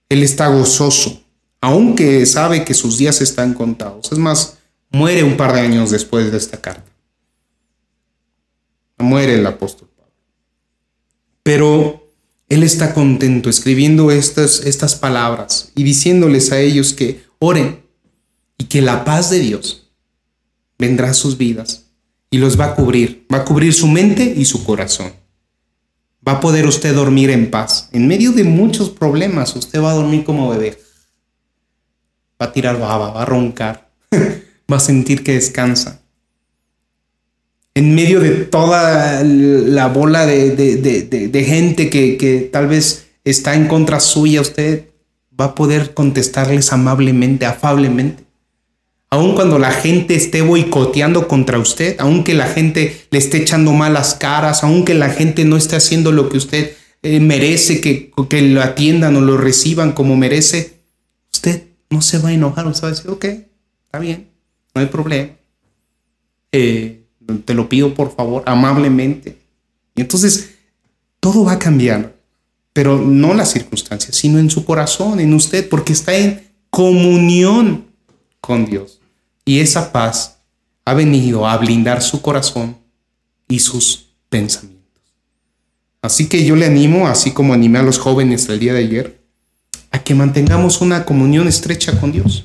Él 0.09 0.23
está 0.23 0.47
gozoso, 0.47 1.24
aunque 1.65 2.27
sabe 2.27 2.63
que 2.63 2.75
sus 2.75 2.99
días 2.99 3.23
están 3.23 3.55
contados. 3.55 4.13
Es 4.13 4.19
más, 4.19 4.59
muere 4.91 5.25
un 5.25 5.39
par 5.39 5.55
de 5.55 5.61
años 5.61 5.91
después 5.91 6.31
de 6.31 6.37
esta 6.37 6.61
carta. 6.61 6.93
Muere 8.99 9.37
el 9.37 9.47
apóstol 9.47 9.89
Pablo. 9.97 10.13
Pero 11.43 12.13
él 12.51 12.65
está 12.65 12.93
contento 12.93 13.49
escribiendo 13.49 14.11
estas, 14.11 14.61
estas 14.67 14.95
palabras 14.95 15.73
y 15.75 15.85
diciéndoles 15.85 16.53
a 16.53 16.61
ellos 16.61 16.93
que 16.93 17.25
oren 17.39 17.83
y 18.59 18.65
que 18.65 18.83
la 18.83 19.07
paz 19.07 19.31
de 19.31 19.39
Dios 19.39 19.91
vendrá 20.79 21.13
a 21.13 21.15
sus 21.15 21.39
vidas 21.39 21.87
y 22.29 22.37
los 22.37 22.61
va 22.61 22.67
a 22.67 22.75
cubrir, 22.75 23.27
va 23.33 23.39
a 23.39 23.45
cubrir 23.47 23.73
su 23.73 23.89
mente 23.89 24.35
y 24.37 24.45
su 24.45 24.65
corazón. 24.65 25.15
Va 26.29 26.33
a 26.33 26.41
poder 26.43 26.67
usted 26.67 26.95
dormir 26.95 27.31
en 27.31 27.51
paz. 27.51 27.89
En 27.93 28.07
medio 28.07 28.33
de 28.33 28.45
muchos 28.45 28.91
problemas, 28.91 29.57
usted 29.57 29.81
va 29.81 29.93
a 29.93 29.95
dormir 29.95 30.25
como 30.25 30.51
bebé. 30.51 30.84
Va 32.45 32.51
a 32.51 32.53
tirar 32.53 32.79
baba, 32.79 33.11
va 33.11 33.23
a 33.23 33.25
roncar, 33.25 33.89
va 34.71 34.77
a 34.77 34.81
sentir 34.81 35.25
que 35.25 35.33
descansa. 35.33 36.03
En 37.75 37.95
medio 37.95 38.21
de 38.21 38.31
toda 38.31 39.25
la 39.25 39.89
bola 39.89 40.27
de, 40.27 41.45
gente 41.49 41.89
que, 41.89 42.19
que 42.19 42.51
tal 42.53 42.67
vez 42.67 43.07
está 43.25 43.55
en 43.55 43.67
contra 43.67 43.99
suya, 43.99 44.43
usted 44.43 44.91
va 45.41 45.47
a 45.47 45.55
poder 45.55 45.95
contestarles 45.95 46.71
amablemente, 46.71 47.47
afablemente 47.47 48.25
aun 49.15 49.35
cuando 49.35 49.61
la 49.61 49.71
gente 49.71 50.17
esté 50.17 50.43
boicoteando 50.43 51.29
contra 51.29 51.61
usted, 51.61 51.95
aunque 52.01 52.35
la 52.35 52.49
gente 52.49 53.07
le 53.11 53.19
esté 53.19 53.39
echando 53.39 53.73
malas 53.73 54.15
caras, 54.15 54.65
aunque 54.65 54.93
la 54.93 55.09
gente 55.09 55.45
no 55.45 55.57
esté 55.57 55.77
haciendo 55.77 56.11
lo 56.11 56.29
que 56.29 56.37
usted 56.37 56.73
eh, 57.03 57.21
merece, 57.21 57.81
que, 57.81 58.11
que 58.29 58.43
lo 58.43 58.61
atiendan 58.61 59.15
o 59.15 59.21
lo 59.21 59.37
reciban 59.37 59.93
como 59.93 60.17
merece, 60.17 60.74
no 61.95 62.03
se 62.03 62.19
va 62.19 62.31
a 62.31 62.33
enojar, 62.33 62.67
usted 62.67 62.83
va 62.85 62.89
a 62.89 62.91
decir, 62.91 63.11
ok, 63.11 63.25
está 63.25 63.99
bien, 64.01 64.29
no 64.75 64.81
hay 64.81 64.89
problema. 64.89 65.31
Eh, 66.53 67.05
te 67.45 67.55
lo 67.55 67.69
pido 67.69 67.95
por 67.95 68.15
favor, 68.15 68.43
amablemente. 68.47 69.39
Y 69.95 70.01
entonces 70.01 70.57
todo 71.21 71.45
va 71.45 71.53
a 71.53 71.59
cambiar, 71.59 72.17
pero 72.73 72.99
no 72.99 73.33
las 73.33 73.53
circunstancias, 73.53 74.17
sino 74.17 74.39
en 74.39 74.51
su 74.51 74.65
corazón, 74.65 75.21
en 75.21 75.33
usted, 75.33 75.69
porque 75.69 75.93
está 75.93 76.15
en 76.15 76.43
comunión 76.71 77.87
con 78.41 78.67
Dios. 78.67 79.01
Y 79.45 79.61
esa 79.61 79.93
paz 79.93 80.39
ha 80.85 80.95
venido 80.95 81.47
a 81.47 81.57
blindar 81.57 82.03
su 82.03 82.21
corazón 82.21 82.77
y 83.49 83.61
sus 83.61 84.11
pensamientos. 84.29 84.85
Así 86.03 86.29
que 86.29 86.45
yo 86.45 86.57
le 86.57 86.67
animo, 86.67 87.07
así 87.07 87.31
como 87.31 87.55
animé 87.55 87.79
a 87.79 87.83
los 87.83 87.99
jóvenes 87.99 88.49
el 88.49 88.59
día 88.59 88.75
de 88.75 88.81
ayer, 88.81 89.24
que 90.05 90.15
mantengamos 90.15 90.81
una 90.81 91.05
comunión 91.05 91.49
estrecha 91.49 91.99
con 91.99 92.13
Dios. 92.13 92.45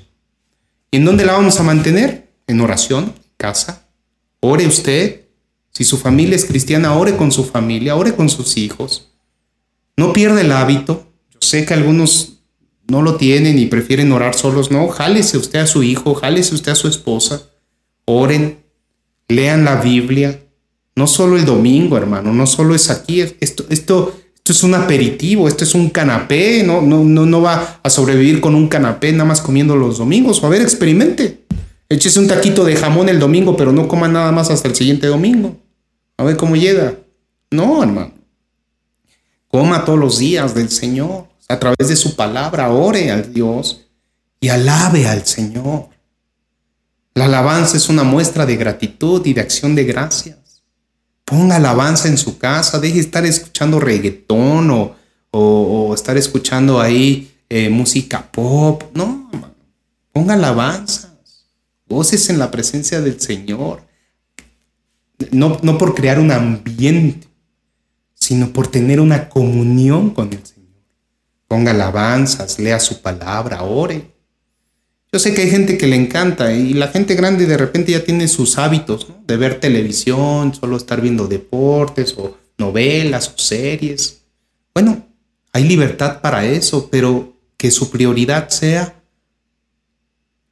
¿Y 0.91 0.97
en 0.97 1.05
dónde 1.05 1.25
la 1.25 1.33
vamos 1.33 1.59
a 1.59 1.63
mantener? 1.63 2.29
En 2.47 2.61
oración, 2.61 3.13
casa. 3.37 3.87
Ore 4.39 4.65
usted. 4.65 5.25
Si 5.71 5.83
su 5.83 5.97
familia 5.97 6.35
es 6.35 6.45
cristiana, 6.45 6.95
ore 6.95 7.15
con 7.15 7.31
su 7.31 7.43
familia, 7.45 7.95
ore 7.95 8.15
con 8.15 8.29
sus 8.29 8.57
hijos. 8.57 9.11
No 9.95 10.13
pierda 10.13 10.41
el 10.41 10.51
hábito. 10.51 11.11
Yo 11.33 11.39
sé 11.41 11.65
que 11.65 11.73
algunos 11.73 12.39
no 12.89 13.01
lo 13.01 13.15
tienen 13.15 13.59
y 13.59 13.67
prefieren 13.67 14.11
orar 14.11 14.35
solos, 14.35 14.71
no, 14.71 14.87
jálese 14.87 15.37
usted 15.37 15.59
a 15.59 15.67
su 15.67 15.83
hijo, 15.83 16.15
jálese 16.15 16.55
usted 16.55 16.71
a 16.71 16.75
su 16.75 16.87
esposa, 16.87 17.43
oren, 18.05 18.63
lean 19.27 19.63
la 19.63 19.75
Biblia, 19.75 20.43
no 20.95 21.07
solo 21.07 21.37
el 21.37 21.45
domingo, 21.45 21.97
hermano, 21.97 22.33
no 22.33 22.47
solo 22.47 22.75
es 22.75 22.89
aquí, 22.89 23.21
esto, 23.21 23.65
esto, 23.69 24.19
esto 24.49 24.57
es 24.57 24.63
un 24.63 24.73
aperitivo, 24.73 25.47
esto 25.47 25.63
es 25.63 25.75
un 25.75 25.91
canapé, 25.91 26.63
no, 26.63 26.81
no, 26.81 27.03
no, 27.03 27.27
no 27.27 27.39
va 27.39 27.79
a 27.83 27.89
sobrevivir 27.91 28.41
con 28.41 28.55
un 28.55 28.67
canapé 28.67 29.11
nada 29.11 29.25
más 29.25 29.41
comiendo 29.41 29.75
los 29.75 29.99
domingos, 29.99 30.43
a 30.43 30.49
ver, 30.49 30.63
experimente. 30.63 31.41
Échese 31.87 32.19
un 32.19 32.27
taquito 32.27 32.65
de 32.65 32.75
jamón 32.75 33.09
el 33.09 33.19
domingo, 33.19 33.55
pero 33.55 33.71
no 33.71 33.87
coma 33.87 34.07
nada 34.07 34.31
más 34.31 34.49
hasta 34.49 34.67
el 34.67 34.73
siguiente 34.73 35.05
domingo. 35.05 35.55
A 36.17 36.23
ver 36.23 36.35
cómo 36.35 36.55
llega. 36.55 36.95
No, 37.51 37.83
hermano. 37.83 38.11
Coma 39.49 39.85
todos 39.85 39.99
los 39.99 40.17
días 40.17 40.55
del 40.55 40.71
Señor 40.71 41.27
a 41.47 41.59
través 41.59 41.87
de 41.87 41.95
su 41.95 42.15
palabra, 42.15 42.71
ore 42.71 43.11
al 43.11 43.31
Dios 43.31 43.85
y 44.39 44.49
alabe 44.49 45.07
al 45.07 45.27
Señor. 45.27 45.89
La 47.13 47.25
alabanza 47.25 47.77
es 47.77 47.87
una 47.87 48.03
muestra 48.03 48.47
de 48.47 48.55
gratitud 48.55 49.23
y 49.27 49.33
de 49.33 49.41
acción 49.41 49.75
de 49.75 49.83
gracias. 49.83 50.38
Ponga 51.29 51.57
alabanza 51.57 52.07
en 52.07 52.17
su 52.17 52.39
casa, 52.39 52.79
deje 52.79 52.95
de 52.95 53.01
estar 53.01 53.23
escuchando 53.23 53.79
reggaetón 53.79 54.71
o, 54.71 54.95
o, 55.29 55.93
estar 55.93 56.17
escuchando 56.17 56.81
ahí 56.81 57.31
eh, 57.49 57.69
música 57.69 58.31
pop. 58.31 58.81
No, 58.95 59.29
ponga 60.11 60.33
alabanzas. 60.33 61.11
Voces 61.87 62.31
en 62.31 62.39
la 62.39 62.49
presencia 62.49 62.99
del 62.99 63.21
Señor. 63.21 63.83
No, 65.29 65.59
no 65.61 65.77
por 65.77 65.93
crear 65.93 66.19
un 66.19 66.31
ambiente, 66.31 67.27
sino 68.15 68.51
por 68.51 68.67
tener 68.67 68.99
una 68.99 69.29
comunión 69.29 70.09
con 70.09 70.33
el 70.33 70.43
Señor. 70.43 70.81
Ponga 71.47 71.71
alabanzas, 71.71 72.57
lea 72.57 72.79
su 72.79 73.03
palabra, 73.03 73.61
ore. 73.61 74.15
Yo 75.11 75.17
sé 75.17 75.33
que 75.33 75.41
hay 75.41 75.49
gente 75.49 75.77
que 75.77 75.87
le 75.87 75.95
encanta 75.95 76.53
y 76.53 76.73
la 76.73 76.89
gente 76.89 77.15
grande 77.15 77.47
de 77.47 77.57
repente 77.57 77.93
ya 77.93 78.03
tiene 78.03 78.27
sus 78.27 78.59
hábitos 78.59 79.07
de 79.25 79.37
ver 79.37 79.59
televisión, 79.59 80.53
solo 80.53 80.77
estar 80.77 81.01
viendo 81.01 81.27
deportes 81.27 82.13
o 82.15 82.37
novelas 82.59 83.29
o 83.29 83.37
series. 83.37 84.21
Bueno, 84.73 85.07
hay 85.51 85.63
libertad 85.63 86.21
para 86.21 86.45
eso, 86.45 86.89
pero 86.91 87.33
que 87.57 87.71
su 87.71 87.89
prioridad 87.89 88.49
sea 88.49 89.01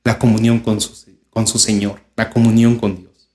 la 0.03 0.17
comunión 0.17 0.59
con 0.59 0.81
su, 0.81 0.91
con 1.29 1.45
su 1.45 1.59
Señor, 1.59 2.01
la 2.15 2.31
comunión 2.31 2.77
con 2.77 2.97
Dios. 2.97 3.29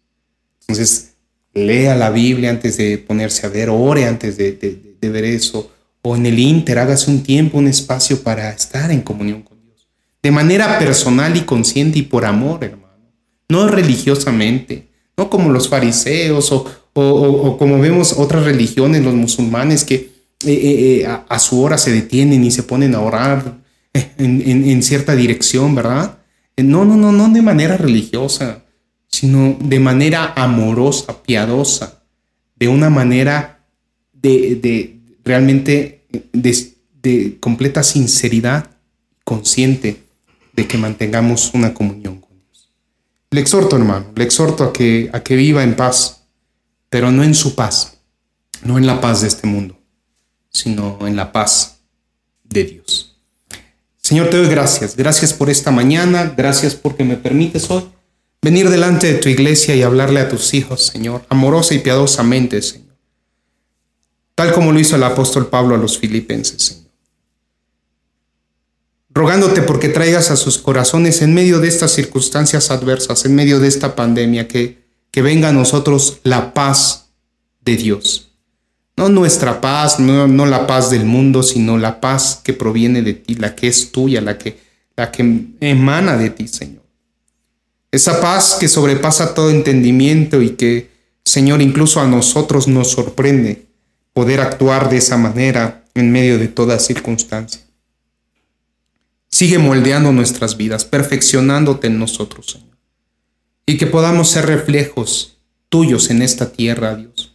Entonces, 0.63 1.13
lea 1.55 1.95
la 1.95 2.11
Biblia 2.11 2.51
antes 2.51 2.77
de 2.79 2.99
ponerse 2.99 3.47
a 3.47 3.51
ver, 3.51 3.71
ore 3.71 4.07
antes 4.07 4.37
de, 4.37 4.53
de 5.01 5.09
ver 5.09 5.25
eso, 5.25 5.71
o 6.03 6.17
en 6.17 6.27
el 6.27 6.39
Inter, 6.41 6.81
hágase 6.81 7.11
un 7.13 7.23
tiempo, 7.23 7.59
un 7.59 7.69
espacio 7.69 8.23
para 8.25 8.51
estar 8.51 8.91
en 8.91 9.03
comunión 9.03 9.43
con. 9.43 9.52
De 10.23 10.31
manera 10.31 10.79
personal 10.79 11.37
y 11.37 11.41
consciente 11.41 11.99
y 11.99 12.03
por 12.03 12.25
amor, 12.25 12.63
hermano. 12.63 12.83
No 13.49 13.67
religiosamente, 13.67 14.89
no 15.17 15.29
como 15.29 15.51
los 15.51 15.69
fariseos 15.69 16.53
o, 16.53 16.67
o, 16.95 17.59
como 17.59 17.81
vemos 17.81 18.15
otras 18.17 18.45
religiones, 18.45 19.03
los 19.03 19.15
musulmanes, 19.15 19.85
que 19.85 19.95
eh, 19.95 20.11
eh, 20.47 21.01
eh, 21.01 21.07
a, 21.07 21.39
su 21.39 21.63
hora 21.63 21.79
se 21.79 21.93
detienen 21.93 22.45
y 22.45 22.51
se 22.51 22.63
ponen 22.63 22.95
a 22.95 23.01
orar 23.01 23.59
en, 23.93 24.43
en, 24.43 24.83
cierta 24.83 25.15
dirección, 25.15 25.75
¿verdad? 25.75 26.19
No, 26.57 26.85
no, 26.85 26.97
no, 26.97 27.13
no 27.13 27.29
de 27.29 27.43
manera 27.43 27.77
religiosa, 27.77 28.63
sino 29.09 29.57
de 29.61 29.79
manera 29.79 30.33
amorosa, 30.37 31.23
piadosa, 31.23 32.03
de 32.57 32.69
una 32.69 32.91
manera 32.91 33.67
de, 34.13 34.57
de 34.57 35.01
realmente 35.25 36.07
de, 36.33 36.73
de, 37.03 37.39
completa 37.39 37.83
sinceridad, 37.83 38.71
consciente 39.25 40.02
que 40.67 40.79
mantengamos 40.79 41.53
una 41.55 41.73
comunión 41.75 42.21
con 42.21 42.31
Dios. 42.39 42.71
Le 43.31 43.41
exhorto, 43.41 43.77
hermano, 43.77 44.07
le 44.15 44.25
exhorto 44.25 44.65
a 44.65 44.73
que, 44.73 45.11
a 45.13 45.23
que 45.23 45.37
viva 45.37 45.63
en 45.63 45.77
paz, 45.77 46.25
pero 46.89 47.11
no 47.11 47.25
en 47.25 47.35
su 47.35 47.55
paz, 47.55 47.99
no 48.63 48.79
en 48.79 48.87
la 48.87 49.01
paz 49.01 49.23
de 49.23 49.29
este 49.29 49.47
mundo, 49.47 49.79
sino 50.51 50.99
en 51.07 51.17
la 51.17 51.33
paz 51.33 51.79
de 52.45 52.65
Dios. 52.65 53.17
Señor, 54.03 54.31
te 54.31 54.37
doy 54.37 54.49
gracias. 54.49 54.97
Gracias 54.97 55.33
por 55.33 55.49
esta 55.49 55.71
mañana. 55.71 56.35
Gracias 56.37 56.75
porque 56.75 57.05
me 57.05 57.17
permites 57.17 57.71
hoy 57.71 57.85
venir 58.43 58.69
delante 58.69 59.13
de 59.13 59.19
tu 59.21 59.29
iglesia 59.29 59.77
y 59.77 59.83
hablarle 59.83 60.21
a 60.21 60.29
tus 60.29 60.53
hijos, 60.55 60.87
Señor, 60.87 61.25
amorosa 61.29 61.75
y 61.75 61.79
piadosamente, 61.79 62.61
Señor. 62.61 62.97
Tal 64.35 64.53
como 64.53 64.73
lo 64.73 64.81
hizo 64.81 64.97
el 64.97 65.05
apóstol 65.05 65.47
Pablo 65.47 65.77
a 65.77 65.79
los 65.79 65.99
filipenses, 65.99 66.63
Señor. 66.63 66.82
Rogándote 69.15 69.63
porque 69.63 69.89
traigas 69.89 70.31
a 70.31 70.37
sus 70.37 70.59
corazones 70.59 71.23
en 71.23 71.35
medio 71.35 71.61
de 71.61 71.69
estas 71.69 71.93
circunstancias 71.93 72.71
adversas, 72.71 73.25
en 73.25 73.35
medio 73.35 73.61
de 73.61 73.69
esta 73.69 73.95
pandemia, 73.95 74.49
que 74.49 74.83
que 75.13 75.23
venga 75.23 75.51
a 75.51 75.53
nosotros 75.53 76.21
la 76.25 76.55
paz 76.55 77.11
de 77.61 77.77
Dios. 77.77 78.31
No 78.97 79.09
nuestra 79.09 79.61
paz, 79.61 80.01
no, 80.01 80.47
la 80.47 80.67
paz 80.67 80.91
del 80.91 81.05
mundo, 81.05 81.43
sino 81.43 81.79
la 81.79 82.01
paz 82.01 82.41
que 82.43 82.55
proviene 82.55 83.03
de 83.03 83.15
ti, 83.15 83.35
la 83.35 83.55
que 83.55 83.69
es 83.69 83.93
tuya, 83.93 84.21
la 84.21 84.39
que, 84.39 84.59
la 84.97 85.13
que 85.13 85.47
emana 85.61 86.17
de 86.17 86.31
ti, 86.31 86.49
Señor. 86.49 86.83
Esa 87.91 88.21
paz 88.21 88.57
que 88.59 88.69
sobrepasa 88.69 89.35
todo 89.35 89.51
entendimiento 89.51 90.41
y 90.41 90.51
que, 90.51 90.91
Señor, 91.25 91.61
incluso 91.61 92.01
a 92.01 92.07
nosotros 92.07 92.67
nos 92.67 92.91
sorprende 92.91 93.67
poder 94.15 94.41
actuar 94.41 94.89
de 94.89 94.97
esa 94.97 95.19
manera 95.19 95.85
en 95.95 96.11
medio 96.11 96.39
de 96.39 96.49
toda 96.49 96.79
circunstancia. 96.79 97.61
Sigue 99.43 99.59
moldeando 99.59 100.13
nuestras 100.13 100.57
vidas, 100.57 100.85
perfeccionándote 100.85 101.89
en 101.89 101.99
nosotros, 101.99 102.47
Señor 102.53 102.73
y 103.67 103.77
que 103.79 103.87
podamos 103.87 104.29
ser 104.29 104.47
reflejos 104.47 105.39
tuyos 105.69 106.11
en 106.11 106.23
esta 106.23 106.53
tierra, 106.53 106.95
Dios. 106.95 107.35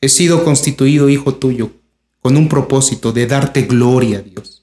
He 0.00 0.08
sido 0.08 0.44
constituido 0.44 1.08
hijo 1.08 1.34
tuyo 1.34 1.72
con 2.20 2.36
un 2.36 2.48
propósito 2.48 3.12
de 3.12 3.26
darte 3.26 3.62
gloria, 3.62 4.20
Dios. 4.20 4.62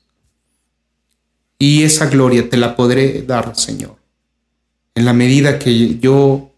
Y 1.60 1.84
esa 1.84 2.06
gloria 2.08 2.50
te 2.50 2.58
la 2.58 2.76
podré 2.76 3.24
dar, 3.24 3.56
Señor, 3.56 3.98
en 4.96 5.06
la 5.06 5.14
medida 5.14 5.60
que 5.60 5.98
yo 5.98 6.52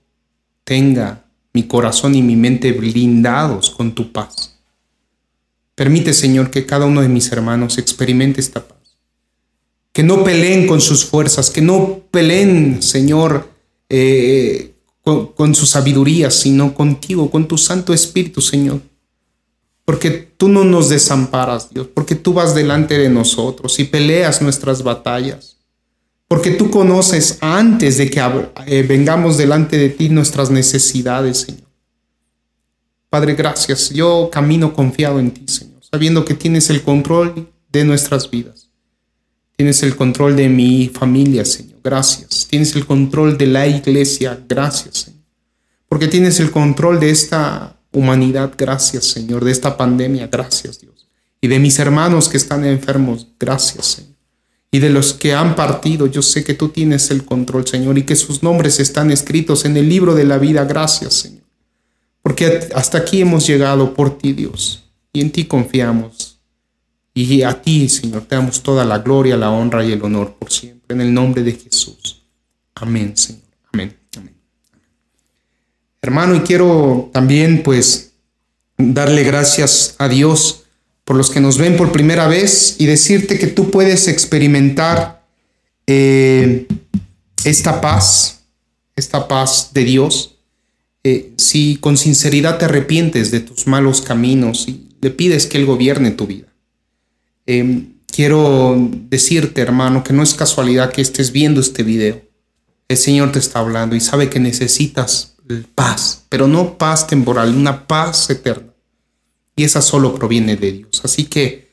tenga 0.64 1.26
mi 1.54 1.64
corazón 1.64 2.16
y 2.16 2.22
mi 2.22 2.36
mente 2.36 2.74
blindados 2.74 3.70
con 3.70 3.96
tu 3.96 4.12
paz. 4.12 4.60
Permite, 5.76 6.14
Señor, 6.14 6.52
que 6.52 6.66
cada 6.66 6.86
uno 6.86 7.02
de 7.02 7.10
mis 7.10 7.32
hermanos 7.32 7.78
experimente 7.78 8.42
esta 8.42 8.68
paz 8.68 8.79
que 9.94 10.04
no 10.04 10.24
peleen 10.24 10.68
con 10.68 10.82
sus 10.82 11.06
fuerzas, 11.06 11.50
que 11.50 11.62
no 11.62 12.02
peleen, 12.12 12.82
Señor, 12.82 13.50
eh, 13.90 14.74
con, 15.04 15.56
su 15.56 15.66
sabiduría, 15.66 16.30
sino 16.30 16.74
contigo, 16.74 17.32
con 17.32 17.48
tu 17.48 17.58
Santo 17.58 17.94
Espíritu, 17.94 18.42
Señor. 18.42 18.82
Porque 19.86 20.12
tú 20.12 20.48
no 20.50 20.64
nos 20.64 20.90
desamparas, 20.90 21.74
Dios, 21.74 21.88
porque 21.94 22.14
tú 22.14 22.34
vas 22.34 22.54
delante 22.54 22.98
de 22.98 23.10
nosotros 23.10 23.80
y 23.80 23.86
peleas 23.86 24.42
nuestras 24.42 24.84
batallas. 24.84 25.58
Porque 26.28 26.52
tú 26.52 26.70
conoces 26.70 27.40
antes 27.42 27.98
de 27.98 28.12
que 28.12 28.22
eh, 28.68 28.84
vengamos 28.84 29.38
delante 29.38 29.78
de 29.78 29.90
ti 29.90 30.10
nuestras 30.10 30.52
necesidades, 30.52 31.40
Señor. 31.40 31.68
Padre, 33.10 33.34
gracias. 33.34 33.90
Yo 33.90 34.30
camino 34.32 34.72
confiado 34.72 35.20
en 35.20 35.32
ti, 35.32 35.46
Señor, 35.48 35.84
sabiendo 35.84 36.24
que 36.24 36.36
tienes 36.36 36.70
el 36.70 36.84
control 36.84 37.50
de 37.72 37.84
nuestras 37.84 38.30
vidas. 38.30 38.69
Tienes 39.60 39.84
el 39.84 39.98
control 39.98 40.38
de 40.38 40.48
mi 40.48 40.88
familia, 40.88 41.44
Señor. 41.44 41.82
Gracias. 41.84 42.48
Tienes 42.50 42.74
el 42.78 42.86
control 42.86 43.38
de 43.38 43.46
la 43.46 43.68
iglesia. 43.68 44.42
Gracias, 44.48 45.00
Señor. 45.00 45.26
Porque 45.90 46.08
tienes 46.08 46.40
el 46.40 46.50
control 46.50 46.98
de 47.02 47.10
esta 47.10 47.78
humanidad. 47.92 48.54
Gracias, 48.58 49.04
Señor. 49.04 49.44
De 49.44 49.52
esta 49.52 49.76
pandemia. 49.76 50.30
Gracias, 50.32 50.80
Dios. 50.80 51.10
Y 51.42 51.50
de 51.50 51.60
mis 51.60 51.78
hermanos 51.78 52.30
que 52.30 52.38
están 52.38 52.64
enfermos. 52.64 53.28
Gracias, 53.38 53.86
Señor. 53.86 54.16
Y 54.72 54.80
de 54.80 54.92
los 54.92 55.12
que 55.12 55.34
han 55.34 55.58
partido, 55.58 56.08
yo 56.08 56.22
sé 56.22 56.46
que 56.46 56.54
tú 56.54 56.70
tienes 56.70 57.12
el 57.12 57.26
control, 57.26 57.68
Señor, 57.68 57.98
y 57.98 58.04
que 58.04 58.16
sus 58.16 58.42
nombres 58.42 58.80
están 58.80 59.12
escritos 59.12 59.66
en 59.66 59.76
el 59.76 59.90
libro 59.90 60.16
de 60.16 60.24
la 60.24 60.38
vida. 60.38 60.64
Gracias, 60.64 61.16
Señor. 61.16 61.44
Porque 62.22 62.70
hasta 62.74 63.00
aquí 63.00 63.20
hemos 63.20 63.46
llegado 63.46 63.94
por 63.94 64.20
ti, 64.20 64.32
Dios. 64.32 64.86
Y 65.12 65.20
en 65.20 65.34
ti 65.34 65.44
confiamos. 65.44 66.39
Y 67.22 67.44
a 67.44 67.62
ti, 67.62 67.90
Señor, 67.90 68.22
te 68.22 68.36
damos 68.36 68.64
toda 68.64 68.86
la 68.86 69.00
gloria, 69.00 69.36
la 69.36 69.52
honra 69.52 69.84
y 69.84 69.92
el 69.92 70.02
honor 70.02 70.38
por 70.40 70.54
siempre. 70.54 70.96
En 70.96 71.02
el 71.02 71.14
nombre 71.14 71.44
de 71.44 71.52
Jesús. 71.52 72.24
Amén, 72.76 73.18
Señor. 73.18 73.44
Amén. 73.74 73.98
Amén. 74.16 74.34
Hermano, 76.02 76.36
y 76.36 76.40
quiero 76.40 77.10
también, 77.12 77.62
pues, 77.62 78.14
darle 78.78 79.26
gracias 79.26 79.96
a 79.98 80.08
Dios 80.08 80.64
por 81.04 81.18
los 81.18 81.30
que 81.30 81.42
nos 81.42 81.58
ven 81.58 81.76
por 81.76 81.92
primera 81.92 82.26
vez 82.30 82.78
y 82.80 82.86
decirte 82.86 83.38
que 83.38 83.48
tú 83.48 83.70
puedes 83.70 84.08
experimentar 84.08 85.28
eh, 85.88 86.68
esta 87.44 87.82
paz, 87.82 88.46
esta 88.96 89.28
paz 89.28 89.72
de 89.74 89.84
Dios, 89.84 90.38
eh, 91.04 91.34
si 91.36 91.76
con 91.76 91.98
sinceridad 91.98 92.60
te 92.60 92.64
arrepientes 92.64 93.30
de 93.30 93.42
tus 93.42 93.68
malos 93.68 94.00
caminos 94.00 94.70
y 94.70 94.88
le 95.02 95.10
pides 95.10 95.48
que 95.48 95.58
Él 95.58 95.66
gobierne 95.66 96.12
tu 96.12 96.26
vida. 96.26 96.49
Em, 97.52 97.96
quiero 98.06 98.78
decirte, 99.10 99.60
hermano, 99.62 100.04
que 100.04 100.14
no 100.14 100.22
es 100.22 100.36
casualidad 100.36 100.92
que 100.92 101.02
estés 101.02 101.32
viendo 101.32 101.60
este 101.60 101.82
video. 101.82 102.22
El 102.88 102.98
Señor 102.98 103.32
te 103.32 103.40
está 103.40 103.58
hablando 103.58 103.96
y 103.96 104.02
sabe 104.02 104.30
que 104.30 104.40
necesitas 104.40 105.36
paz, 105.74 106.26
pero 106.30 106.48
no 106.48 106.78
paz 106.78 107.08
temporal, 107.08 107.56
una 107.56 107.88
paz 107.88 108.30
eterna. 108.30 108.72
Y 109.56 109.64
esa 109.64 109.82
solo 109.82 110.14
proviene 110.14 110.58
de 110.58 110.74
Dios. 110.74 111.02
Así 111.04 111.26
que 111.26 111.72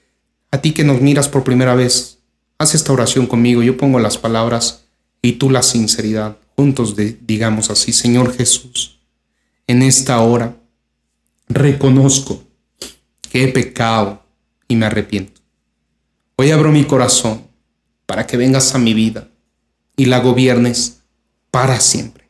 a 0.50 0.62
ti 0.62 0.72
que 0.72 0.82
nos 0.82 1.02
miras 1.02 1.28
por 1.28 1.44
primera 1.44 1.74
vez, 1.74 2.20
haz 2.56 2.74
esta 2.74 2.94
oración 2.94 3.26
conmigo. 3.26 3.62
Yo 3.62 3.76
pongo 3.76 3.98
las 3.98 4.16
palabras 4.16 4.86
y 5.20 5.32
tú 5.32 5.50
la 5.50 5.62
sinceridad. 5.62 6.38
Juntos 6.56 6.96
digamos 6.96 7.68
así, 7.68 7.92
Señor 7.92 8.34
Jesús, 8.34 8.98
en 9.66 9.82
esta 9.82 10.22
hora 10.22 10.56
reconozco 11.50 12.42
que 13.30 13.44
he 13.44 13.48
pecado 13.48 14.22
y 14.68 14.76
me 14.76 14.86
arrepiento. 14.86 15.35
Hoy 16.36 16.50
abro 16.50 16.70
mi 16.70 16.84
corazón 16.84 17.46
para 18.04 18.26
que 18.26 18.36
vengas 18.36 18.74
a 18.74 18.78
mi 18.78 18.92
vida 18.92 19.28
y 19.96 20.04
la 20.04 20.20
gobiernes 20.20 21.00
para 21.50 21.80
siempre. 21.80 22.28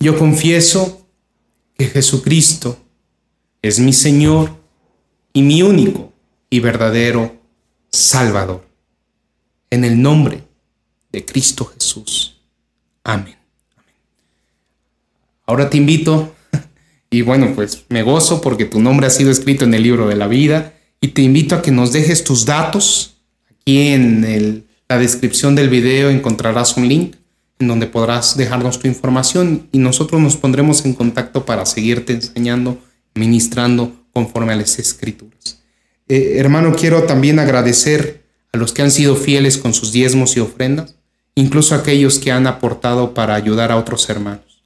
Yo 0.00 0.18
confieso 0.18 1.06
que 1.78 1.86
Jesucristo 1.86 2.76
es 3.62 3.78
mi 3.78 3.92
Señor 3.92 4.56
y 5.32 5.42
mi 5.42 5.62
único 5.62 6.12
y 6.50 6.58
verdadero 6.58 7.40
Salvador. 7.90 8.66
En 9.70 9.84
el 9.84 10.02
nombre 10.02 10.42
de 11.12 11.24
Cristo 11.24 11.64
Jesús. 11.66 12.40
Amén. 13.04 13.36
Ahora 15.46 15.70
te 15.70 15.76
invito, 15.76 16.34
y 17.10 17.22
bueno, 17.22 17.52
pues 17.54 17.84
me 17.88 18.02
gozo 18.02 18.40
porque 18.40 18.64
tu 18.64 18.80
nombre 18.80 19.06
ha 19.06 19.10
sido 19.10 19.30
escrito 19.30 19.64
en 19.64 19.74
el 19.74 19.84
libro 19.84 20.08
de 20.08 20.16
la 20.16 20.26
vida, 20.26 20.74
y 21.00 21.08
te 21.08 21.22
invito 21.22 21.54
a 21.54 21.62
que 21.62 21.70
nos 21.70 21.92
dejes 21.92 22.24
tus 22.24 22.44
datos. 22.44 23.11
Aquí 23.62 23.92
en 23.92 24.64
la 24.88 24.98
descripción 24.98 25.54
del 25.54 25.68
video 25.68 26.10
encontrarás 26.10 26.76
un 26.76 26.88
link 26.88 27.14
en 27.60 27.68
donde 27.68 27.86
podrás 27.86 28.36
dejarnos 28.36 28.80
tu 28.80 28.88
información 28.88 29.68
y 29.70 29.78
nosotros 29.78 30.20
nos 30.20 30.36
pondremos 30.36 30.84
en 30.84 30.94
contacto 30.94 31.46
para 31.46 31.64
seguirte 31.64 32.12
enseñando, 32.12 32.78
ministrando 33.14 33.92
conforme 34.12 34.52
a 34.52 34.56
las 34.56 34.80
escrituras. 34.80 35.60
Eh, 36.08 36.34
hermano, 36.38 36.74
quiero 36.74 37.04
también 37.04 37.38
agradecer 37.38 38.24
a 38.52 38.58
los 38.58 38.72
que 38.72 38.82
han 38.82 38.90
sido 38.90 39.14
fieles 39.14 39.58
con 39.58 39.74
sus 39.74 39.92
diezmos 39.92 40.36
y 40.36 40.40
ofrendas, 40.40 40.96
incluso 41.36 41.76
aquellos 41.76 42.18
que 42.18 42.32
han 42.32 42.48
aportado 42.48 43.14
para 43.14 43.36
ayudar 43.36 43.70
a 43.70 43.76
otros 43.76 44.10
hermanos. 44.10 44.64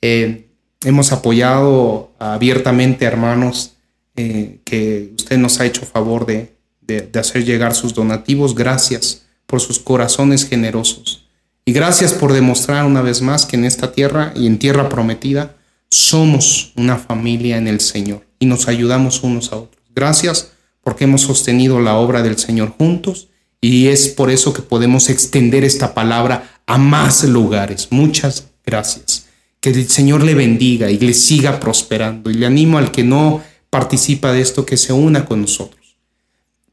Eh, 0.00 0.48
hemos 0.84 1.12
apoyado 1.12 2.12
abiertamente 2.18 3.04
a 3.04 3.08
hermanos 3.08 3.74
eh, 4.16 4.58
que 4.64 5.12
usted 5.18 5.36
nos 5.36 5.60
ha 5.60 5.66
hecho 5.66 5.84
favor 5.84 6.24
de, 6.24 6.51
de 6.86 7.10
hacer 7.18 7.44
llegar 7.44 7.74
sus 7.74 7.94
donativos. 7.94 8.54
Gracias 8.54 9.22
por 9.46 9.60
sus 9.60 9.78
corazones 9.78 10.46
generosos. 10.48 11.26
Y 11.64 11.72
gracias 11.72 12.12
por 12.12 12.32
demostrar 12.32 12.84
una 12.84 13.02
vez 13.02 13.22
más 13.22 13.46
que 13.46 13.56
en 13.56 13.64
esta 13.64 13.92
tierra 13.92 14.32
y 14.34 14.46
en 14.46 14.58
tierra 14.58 14.88
prometida 14.88 15.56
somos 15.90 16.72
una 16.74 16.96
familia 16.96 17.56
en 17.56 17.68
el 17.68 17.80
Señor 17.80 18.26
y 18.38 18.46
nos 18.46 18.66
ayudamos 18.66 19.22
unos 19.22 19.52
a 19.52 19.56
otros. 19.56 19.82
Gracias 19.94 20.52
porque 20.82 21.04
hemos 21.04 21.20
sostenido 21.20 21.78
la 21.80 21.96
obra 21.96 22.22
del 22.22 22.38
Señor 22.38 22.70
juntos 22.70 23.28
y 23.60 23.88
es 23.88 24.08
por 24.08 24.30
eso 24.30 24.52
que 24.52 24.62
podemos 24.62 25.08
extender 25.08 25.62
esta 25.62 25.94
palabra 25.94 26.60
a 26.66 26.78
más 26.78 27.22
lugares. 27.24 27.88
Muchas 27.90 28.48
gracias. 28.66 29.26
Que 29.60 29.70
el 29.70 29.88
Señor 29.88 30.24
le 30.24 30.34
bendiga 30.34 30.90
y 30.90 30.98
le 30.98 31.14
siga 31.14 31.60
prosperando. 31.60 32.30
Y 32.30 32.34
le 32.34 32.46
animo 32.46 32.78
al 32.78 32.90
que 32.90 33.04
no 33.04 33.40
participa 33.70 34.32
de 34.32 34.40
esto 34.40 34.66
que 34.66 34.76
se 34.76 34.92
una 34.92 35.24
con 35.24 35.42
nosotros 35.42 35.81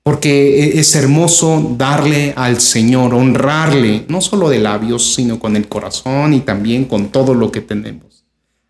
porque 0.10 0.64
e-, 0.64 0.80
es 0.80 0.96
hermoso 0.96 1.76
darle 1.78 2.34
al 2.36 2.60
Señor, 2.60 3.14
honrarle, 3.14 4.06
no 4.08 4.22
solo 4.22 4.50
de 4.50 4.58
labios, 4.58 5.14
sino 5.14 5.38
con 5.38 5.56
el 5.56 5.68
corazón 5.68 6.34
y 6.34 6.40
también 6.40 6.86
con 6.86 7.10
todo 7.10 7.36
lo 7.36 7.52
que 7.52 7.62
tenemos. 7.62 8.26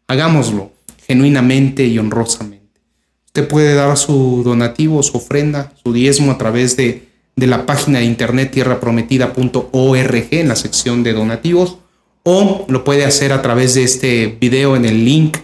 Hagámoslo 0.10 0.74
genuinamente 1.08 1.86
y 1.86 1.98
honrosamente. 1.98 2.82
Usted 3.28 3.48
puede 3.48 3.74
dar 3.74 3.96
su 3.96 4.42
donativo, 4.44 5.02
su 5.02 5.16
ofrenda, 5.16 5.72
su 5.82 5.94
diezmo 5.94 6.34
a 6.34 6.38
través 6.38 6.76
de, 6.76 7.08
la 7.38 7.66
página 7.66 8.00
de 8.00 8.06
internet 8.06 8.52
tierraprometida.org 8.52 10.28
en 10.32 10.48
la 10.50 10.58
sección 10.58 11.04
de 11.04 11.14
donativos 11.14 11.78
o 12.24 12.66
lo 12.68 12.84
puede 12.84 13.06
hacer 13.06 13.32
a 13.32 13.42
través 13.42 13.76
de 13.76 13.84
este 13.84 14.38
video 14.42 14.76
en 14.76 14.84
el 14.84 15.06
link, 15.06 15.38